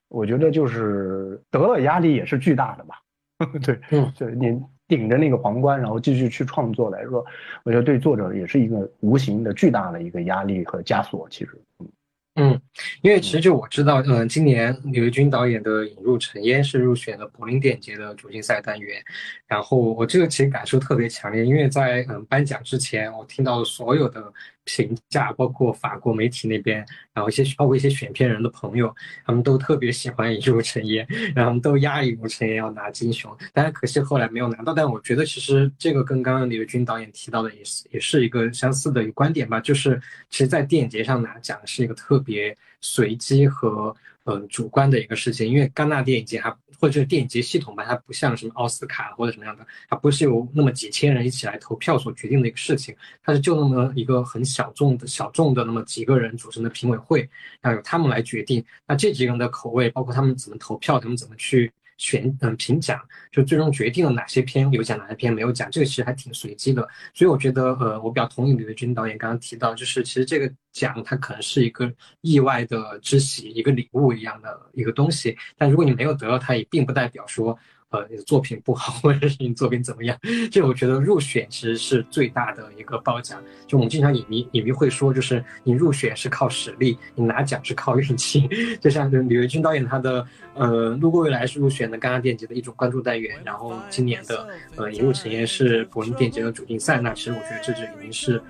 [0.08, 2.94] 我觉得就是得了压力也是巨大的吧。
[3.64, 7.24] 对，嗯，对你顶着那个皇冠，然后继续去创作来说，
[7.64, 11.26] 我觉得对作者也是一个无形的巨大的一个压力和枷锁。
[11.30, 11.88] 其实，嗯。
[12.36, 12.58] 嗯，
[13.02, 19.02] 因为其实就我知道，嗯，今年刘军导演的《引入尘烟》是入选了柏林电影节的主竞赛单元，
[19.46, 24.32] 然后我这个其实感受特别强烈，因为在嗯颁奖之前，我听到了所有的
[24.64, 26.78] 评价，包括法国媒体那边，
[27.12, 28.94] 然后一些包括一些选片人的朋友，
[29.26, 31.06] 他们都特别喜欢《一入尘烟》，
[31.36, 34.72] 然后他们都压《引入尘烟》要拿金熊，但是可惜后来没有拿到。
[34.72, 40.00] 但我觉得其实这个跟刚刚李维军导演提到的也是也是一个相似的一个观点吧，就是
[40.30, 42.22] 其实，在电影节上拿奖是一个特。
[42.24, 57.20] 别随机和呃主观的一个事情，因为戛纳电影节它或者是电影节系统吧，它不像什么奥斯卡或者什么样的，它不是由那么几千人一起来投票所决定的一个事情，它是就那么一个很小众的小众的那么几个人组成的评委会，
[57.60, 58.64] 然后由他们来决定。
[58.86, 61.72] 那这几个人的口味，包括他们怎么投票，他们怎么去。
[61.98, 66.88] 选嗯评奖，就最终决定了哪些片有奖，哪些片没有奖，这个其实还挺随机的。
[67.14, 75.36] 所以我觉得，呃，我比较同意李维军导演刚刚提到，就是其实这个奖它可能是一个意外的之喜，一个礼物一样的一个东西。
[75.56, 77.58] 但如果你没有得到它，也并不代表说。
[77.92, 80.18] 呃，你的作品不好， 或者是你作品怎么样？
[80.50, 83.40] 这我觉得入选其实是最大的一个褒奖。
[83.66, 88.48] 就我们经常影迷影迷会说，就是你入选是靠实力，你拿奖是靠运气。
[88.80, 96.98] 就像李维军导演他的呃《路过未来》是入选的戛纳电影节的一种关注单元，然后今年的呃《引入尘烟》是柏林电影节的主竞赛。
[96.98, 98.42] 那其实我觉得这就已经是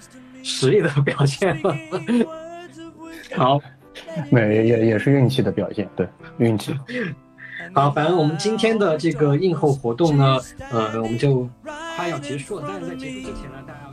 [0.45, 1.77] 实力的 表现了。
[3.35, 3.61] 好，
[4.31, 6.07] 没也也是运气的表现，对
[6.39, 6.73] 运气。
[7.73, 10.39] 好，反正我们今天的这个映后活动呢，
[10.71, 11.49] 呃，我们就
[11.97, 12.67] 快要结束了。
[12.69, 13.93] 但是在结束之前呢，大家要。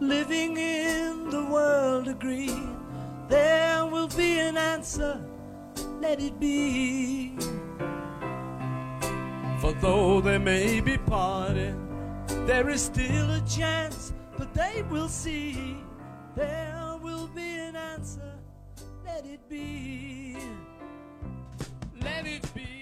[0.00, 2.56] living in the world agree.
[3.28, 5.20] There will be an answer
[6.00, 7.36] let it be.
[9.60, 11.76] For though there may be parting,
[12.46, 15.78] there is still a chance but they will see.
[16.34, 18.34] There will be an answer
[19.04, 20.36] let it be.
[22.02, 22.75] Let it be.